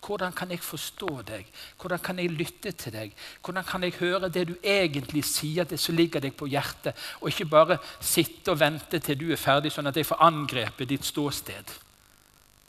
Hvordan 0.00 0.32
kan 0.32 0.50
jeg 0.50 0.62
forstå 0.64 1.22
deg? 1.28 1.46
Hvordan 1.80 1.98
kan 1.98 2.18
jeg 2.18 2.30
lytte 2.32 2.72
til 2.72 2.92
deg? 2.92 3.12
Hvordan 3.44 3.64
kan 3.64 3.82
jeg 3.82 3.98
høre 3.98 4.30
det 4.32 4.46
du 4.48 4.54
egentlig 4.64 5.24
sier, 5.24 5.64
det 5.64 5.80
som 5.80 5.94
ligger 5.94 6.20
deg 6.20 6.32
på 6.36 6.48
hjertet, 6.48 6.96
og 7.20 7.28
ikke 7.28 7.44
bare 7.44 7.78
sitte 8.00 8.54
og 8.54 8.60
vente 8.60 8.98
til 8.98 9.18
du 9.18 9.26
er 9.32 9.36
ferdig, 9.36 9.72
sånn 9.72 9.90
at 9.90 9.96
jeg 9.96 10.08
får 10.08 10.22
angrepet 10.24 10.88
ditt 10.88 11.04
ståsted? 11.04 11.76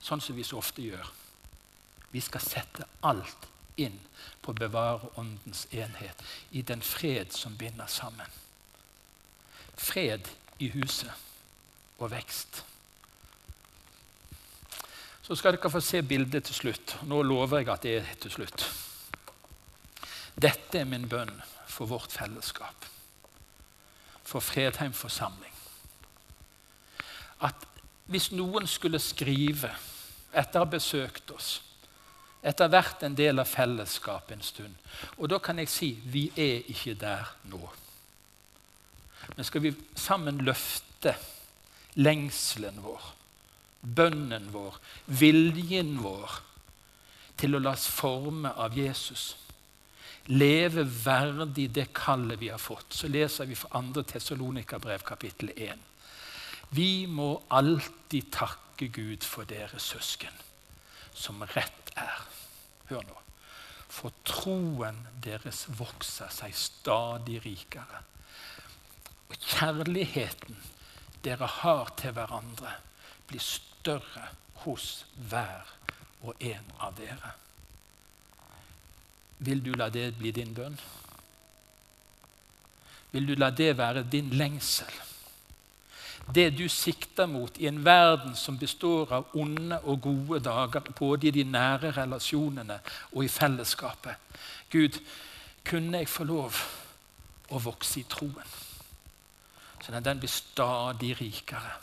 Sånn 0.02 0.22
som 0.22 0.36
vi 0.36 0.44
så 0.44 0.60
ofte 0.60 0.84
gjør. 0.84 1.08
Vi 2.12 2.20
skal 2.20 2.44
sette 2.44 2.90
alt 3.08 3.48
inn 3.80 3.96
på 4.42 4.52
å 4.52 4.58
bevare 4.58 5.14
åndens 5.16 5.68
enhet 5.72 6.20
i 6.52 6.62
den 6.68 6.82
fred 6.84 7.32
som 7.32 7.56
binder 7.56 7.88
sammen 7.88 8.41
fred 9.82 10.30
i 10.62 10.70
huset 10.76 11.12
og 11.98 12.12
vekst. 12.12 12.64
Så 15.22 15.38
skal 15.38 15.56
dere 15.56 15.72
få 15.72 15.82
se 15.84 16.02
bildet 16.04 16.48
til 16.50 16.58
slutt. 16.58 16.96
Nå 17.08 17.22
lover 17.24 17.62
jeg 17.62 17.70
at 17.72 17.86
det 17.86 17.98
er 18.02 18.14
til 18.22 18.34
slutt. 18.34 18.66
Dette 20.42 20.82
er 20.82 20.90
min 20.90 21.08
bønn 21.10 21.34
for 21.70 21.90
vårt 21.90 22.12
fellesskap, 22.12 22.88
for 24.24 24.44
Fredheim 24.44 24.94
forsamling. 24.94 25.54
At 27.42 27.68
hvis 28.12 28.32
noen 28.36 28.68
skulle 28.68 29.00
skrive 29.00 29.72
etter 30.34 30.60
å 30.60 30.66
ha 30.66 30.72
besøkt 30.72 31.32
oss, 31.32 31.62
etter 32.42 32.72
hvert 32.74 33.04
en 33.06 33.16
del 33.16 33.40
av 33.40 33.46
fellesskapet 33.46 34.34
en 34.34 34.42
stund 34.42 34.94
Og 35.22 35.28
da 35.30 35.38
kan 35.38 35.60
jeg 35.62 35.70
si 35.70 35.90
vi 36.10 36.24
er 36.34 36.66
ikke 36.74 36.96
der 36.98 37.28
nå. 37.52 37.60
Men 39.36 39.48
skal 39.48 39.64
vi 39.64 39.74
sammen 39.96 40.42
løfte 40.46 41.16
lengselen 42.00 42.80
vår, 42.84 43.04
bønnen 43.82 44.50
vår, 44.54 44.80
viljen 45.08 45.98
vår 46.04 46.40
til 47.42 47.56
å 47.58 47.62
la 47.62 47.74
oss 47.74 47.88
forme 47.90 48.52
av 48.60 48.76
Jesus, 48.78 49.32
leve 50.30 50.84
verdig 50.86 51.72
det 51.74 51.88
kallet 51.98 52.40
vi 52.42 52.52
har 52.54 52.62
fått, 52.62 52.94
så 52.94 53.10
leser 53.10 53.50
vi 53.50 53.58
fra 53.58 53.82
2. 53.82 54.04
Tessalonika-brev 54.12 55.04
kapittel 55.08 55.54
1. 55.56 55.88
Vi 56.78 57.08
må 57.10 57.34
alltid 57.50 58.30
takke 58.32 58.92
Gud 58.94 59.26
for 59.28 59.50
dere 59.50 59.80
søsken, 59.82 60.36
som 61.14 61.42
rett 61.56 61.92
er. 62.00 62.22
Hør 62.92 63.04
nå. 63.08 63.18
For 63.92 64.14
troen 64.24 65.02
deres 65.24 65.66
vokser 65.76 66.32
seg 66.32 66.56
stadig 66.56 67.42
rikere 67.44 68.06
og 69.32 69.38
kjærligheten 69.40 70.58
dere 71.24 71.48
har 71.48 71.92
til 71.98 72.12
hverandre, 72.12 72.74
blir 73.30 73.44
større 73.44 74.26
hos 74.66 75.06
hver 75.30 75.70
og 76.22 76.36
en 76.40 76.74
av 76.80 76.98
dere. 76.98 77.32
Vil 79.42 79.64
du 79.64 79.72
la 79.78 79.88
det 79.90 80.12
bli 80.18 80.34
din 80.36 80.52
bønn? 80.54 80.76
Vil 83.12 83.28
du 83.28 83.34
la 83.36 83.50
det 83.56 83.72
være 83.78 84.04
din 84.12 84.30
lengsel? 84.36 84.92
Det 86.36 86.52
du 86.58 86.68
sikter 86.70 87.26
mot 87.26 87.58
i 87.58 87.68
en 87.68 87.80
verden 87.86 88.36
som 88.38 88.60
består 88.60 89.14
av 89.16 89.32
onde 89.34 89.80
og 89.82 90.02
gode 90.02 90.40
dager, 90.46 90.92
både 91.00 91.28
i 91.28 91.32
de 91.40 91.44
nære 91.44 91.92
relasjonene 91.98 92.78
og 93.12 93.24
i 93.26 93.32
fellesskapet. 93.32 94.16
Gud, 94.72 95.00
kunne 95.66 96.04
jeg 96.04 96.10
få 96.10 96.28
lov 96.30 96.60
å 97.50 97.60
vokse 97.60 98.00
i 98.00 98.08
troen? 98.08 98.54
Sånn 99.82 99.98
at 99.98 100.06
den 100.06 100.22
blir 100.22 100.32
stadig 100.32 101.16
rikere. 101.20 101.74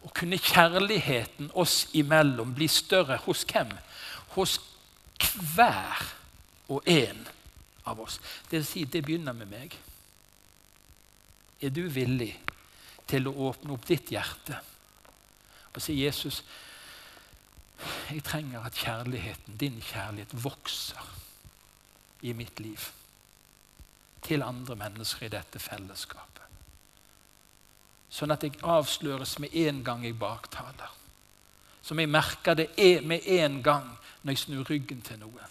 Og 0.00 0.14
kunne 0.16 0.40
kjærligheten 0.40 1.50
oss 1.60 1.84
imellom 1.96 2.54
bli 2.56 2.68
større 2.72 3.18
hos 3.26 3.44
hvem? 3.48 3.72
Hos 4.36 4.56
hver 5.54 6.00
og 6.70 6.86
en 6.88 7.26
av 7.90 8.00
oss. 8.00 8.20
Det 8.48 8.60
vil 8.60 8.66
si, 8.66 8.84
det 8.84 9.04
begynner 9.04 9.36
med 9.36 9.50
meg. 9.50 9.76
Er 11.60 11.72
du 11.74 11.82
villig 11.92 12.32
til 13.10 13.28
å 13.28 13.36
åpne 13.50 13.74
opp 13.74 13.86
ditt 13.88 14.12
hjerte 14.14 14.60
og 15.70 15.82
si, 15.82 15.92
'Jesus, 16.02 16.42
jeg 18.10 18.24
trenger 18.26 18.64
at 18.66 18.74
kjærligheten, 18.74 19.56
din 19.56 19.80
kjærlighet, 19.80 20.44
vokser 20.44 21.04
i 22.22 22.32
mitt 22.32 22.60
liv' 22.60 22.90
til 24.22 24.42
andre 24.42 24.76
mennesker 24.76 25.26
i 25.26 25.32
dette 25.32 25.58
fellesskapet. 25.58 26.39
Sånn 28.10 28.34
at 28.34 28.42
jeg 28.42 28.58
avsløres 28.66 29.36
med 29.42 29.54
en 29.54 29.84
gang 29.86 30.02
jeg 30.04 30.18
baktaler. 30.18 30.90
Som 31.82 32.00
jeg 32.02 32.10
merker 32.10 32.58
det 32.58 32.68
med 33.06 33.26
en 33.38 33.60
gang 33.62 33.86
når 34.22 34.34
jeg 34.34 34.42
snur 34.44 34.66
ryggen 34.68 35.00
til 35.06 35.20
noe. 35.22 35.46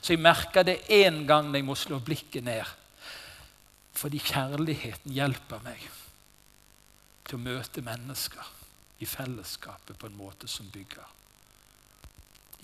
Så 0.00 0.14
jeg 0.14 0.22
merker 0.22 0.64
det 0.64 0.78
en 1.02 1.24
gang 1.26 1.50
når 1.50 1.60
jeg 1.60 1.68
må 1.68 1.76
slå 1.78 1.98
blikket 2.04 2.46
ned. 2.46 2.64
Fordi 3.94 4.20
kjærligheten 4.22 5.12
hjelper 5.14 5.62
meg 5.64 5.82
til 7.24 7.38
å 7.38 7.44
møte 7.44 7.84
mennesker 7.84 8.52
i 9.02 9.08
fellesskapet 9.08 9.98
på 9.98 10.08
en 10.08 10.16
måte 10.18 10.48
som 10.50 10.70
bygger. 10.72 11.06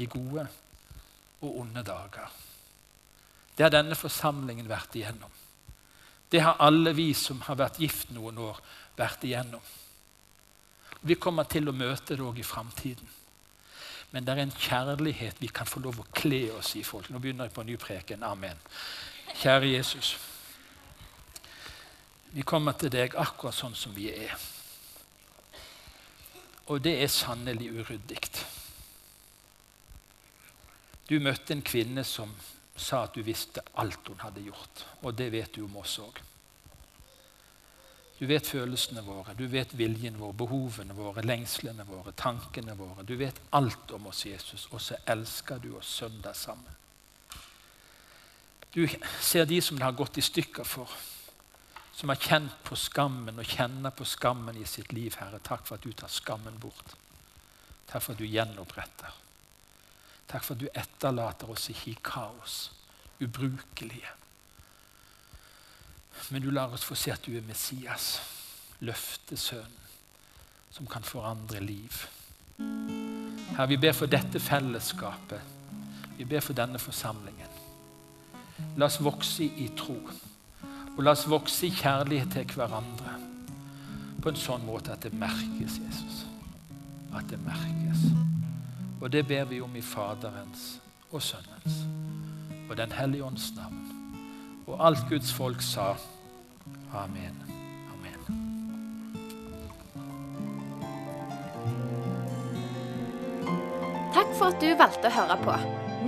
I 0.01 0.07
gode 0.09 0.47
og 1.41 1.61
onde 1.63 1.83
dager. 1.85 2.31
Det 3.57 3.67
har 3.67 3.73
denne 3.73 3.97
forsamlingen 3.99 4.69
vært 4.69 4.95
igjennom. 4.97 5.33
Det 6.31 6.41
har 6.41 6.61
alle 6.63 6.93
vi 6.95 7.11
som 7.17 7.41
har 7.45 7.59
vært 7.59 7.81
gift 7.83 8.13
noen 8.15 8.39
år, 8.39 8.61
vært 9.01 9.25
igjennom. 9.27 9.65
Vi 11.01 11.17
kommer 11.17 11.49
til 11.49 11.71
å 11.71 11.77
møte 11.77 12.17
det 12.17 12.25
òg 12.25 12.39
i 12.39 12.47
framtiden. 12.47 13.17
Men 14.11 14.27
det 14.27 14.35
er 14.35 14.43
en 14.43 14.53
kjærlighet 14.53 15.39
vi 15.41 15.49
kan 15.55 15.69
få 15.69 15.81
lov 15.81 16.01
å 16.03 16.09
kle 16.13 16.49
oss 16.59 16.75
i. 16.77 16.83
folk. 16.83 17.11
Nå 17.11 17.21
begynner 17.23 17.47
jeg 17.47 17.55
på 17.55 17.63
en 17.63 17.71
ny 17.71 17.77
preken. 17.81 18.25
Amen. 18.27 18.59
Kjære 19.39 19.71
Jesus. 19.71 20.17
Vi 22.35 22.43
kommer 22.43 22.73
til 22.79 22.91
deg 22.91 23.15
akkurat 23.19 23.55
sånn 23.55 23.75
som 23.75 23.95
vi 23.95 24.11
er. 24.11 24.35
Og 26.71 26.83
det 26.83 26.97
er 27.03 27.11
sannelig 27.11 27.71
uryddig. 27.71 28.21
Du 31.11 31.17
møtte 31.19 31.55
en 31.55 31.63
kvinne 31.67 32.05
som 32.07 32.31
sa 32.79 33.05
at 33.07 33.15
du 33.15 33.25
visste 33.27 33.63
alt 33.83 34.07
hun 34.07 34.21
hadde 34.23 34.45
gjort. 34.47 34.85
Og 35.03 35.15
det 35.15 35.31
vet 35.35 35.55
du 35.55 35.65
om 35.65 35.81
oss 35.83 35.99
òg. 36.03 36.21
Du 38.21 38.27
vet 38.29 38.45
følelsene 38.45 39.01
våre, 39.01 39.33
du 39.33 39.47
vet 39.49 39.71
viljen 39.73 40.19
vår, 40.21 40.35
behovene 40.37 40.93
våre, 40.93 41.23
lengslene 41.25 41.87
våre, 41.89 42.13
tankene 42.13 42.75
våre. 42.77 43.01
Du 43.09 43.15
vet 43.17 43.39
alt 43.57 43.95
om 43.97 44.11
oss, 44.11 44.27
Jesus, 44.29 44.67
og 44.75 44.83
så 44.85 44.99
elsker 45.09 45.63
du 45.63 45.71
oss 45.79 45.95
søndag 46.03 46.37
sammen. 46.37 46.77
Du 48.75 48.85
ser 49.25 49.49
de 49.49 49.63
som 49.65 49.81
det 49.81 49.89
har 49.89 49.97
gått 49.97 50.21
i 50.21 50.27
stykker 50.27 50.69
for, 50.69 50.93
som 51.97 52.13
har 52.13 52.21
kjent 52.21 52.61
på 52.65 52.77
skammen 52.77 53.41
og 53.41 53.57
kjenner 53.57 53.97
på 53.97 54.05
skammen 54.05 54.61
i 54.61 54.69
sitt 54.69 54.93
liv, 54.93 55.17
Herre. 55.17 55.41
Takk 55.41 55.65
for 55.65 55.81
at 55.81 55.89
du 55.89 55.97
tar 55.97 56.13
skammen 56.13 56.61
bort. 56.61 56.95
Takk 57.89 58.05
for 58.05 58.13
at 58.13 58.21
du 58.21 58.29
gjenoppretter. 58.29 59.17
Takk 60.29 60.45
for 60.45 60.55
at 60.55 60.61
du 60.61 60.69
etterlater 60.71 61.57
oss 61.57 61.71
ikke 61.73 61.91
i 61.91 62.01
kaos, 62.05 62.63
ubrukelige. 63.21 64.13
Men 66.31 66.43
du 66.43 66.51
lar 66.51 66.73
oss 66.75 66.85
få 66.85 66.95
se 66.95 67.13
at 67.13 67.25
du 67.27 67.37
er 67.37 67.47
Messias, 67.47 68.21
løftesønnen, 68.81 69.79
som 70.71 70.87
kan 70.87 71.03
forandre 71.03 71.61
liv. 71.61 72.05
Herre, 73.57 73.69
vi 73.69 73.77
ber 73.77 73.93
for 73.93 74.07
dette 74.07 74.41
fellesskapet. 74.41 75.41
Vi 76.19 76.25
ber 76.25 76.41
for 76.41 76.55
denne 76.55 76.79
forsamlingen. 76.79 77.49
La 78.79 78.87
oss 78.87 79.01
vokse 79.03 79.45
i 79.45 79.71
tro. 79.77 79.97
Og 80.97 81.03
la 81.03 81.15
oss 81.17 81.27
vokse 81.31 81.67
i 81.67 81.75
kjærlighet 81.75 82.33
til 82.37 82.55
hverandre 82.55 83.17
på 84.21 84.29
en 84.29 84.37
sånn 84.37 84.67
måte 84.67 84.93
at 84.93 85.03
det 85.07 85.15
merkes, 85.17 85.79
Jesus. 85.81 86.25
At 87.17 87.27
det 87.31 87.41
merkes. 87.43 88.05
Og 89.01 89.09
det 89.13 89.25
ber 89.27 89.49
vi 89.49 89.63
om 89.65 89.77
i 89.77 89.83
Faderens 89.83 90.75
og 91.11 91.23
Sønnens 91.25 91.87
og 92.69 92.77
Den 92.77 92.93
hellige 92.93 93.25
ånds 93.25 93.49
navn. 93.57 94.00
Og 94.71 94.79
alt 94.87 95.07
Guds 95.11 95.33
folk 95.35 95.63
sa 95.67 95.95
Amen. 96.95 97.37
Takk 104.11 104.33
for 104.35 104.51
at 104.51 104.59
du 104.63 104.73
valgte 104.75 105.07
å 105.07 105.15
høre 105.15 105.37
på. 105.45 105.55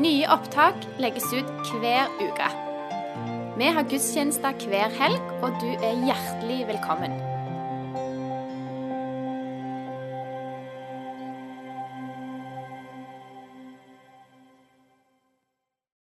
Nye 0.03 0.27
opptak 0.35 0.87
legges 1.03 1.29
ut 1.31 1.71
hver 1.79 2.11
uke. 2.19 2.49
Vi 3.61 3.69
har 3.77 3.87
gudstjenester 3.87 4.59
hver 4.67 4.91
helg, 4.99 5.35
og 5.45 5.55
du 5.63 5.71
er 5.79 6.03
hjertelig 6.09 6.65
velkommen. 6.73 7.22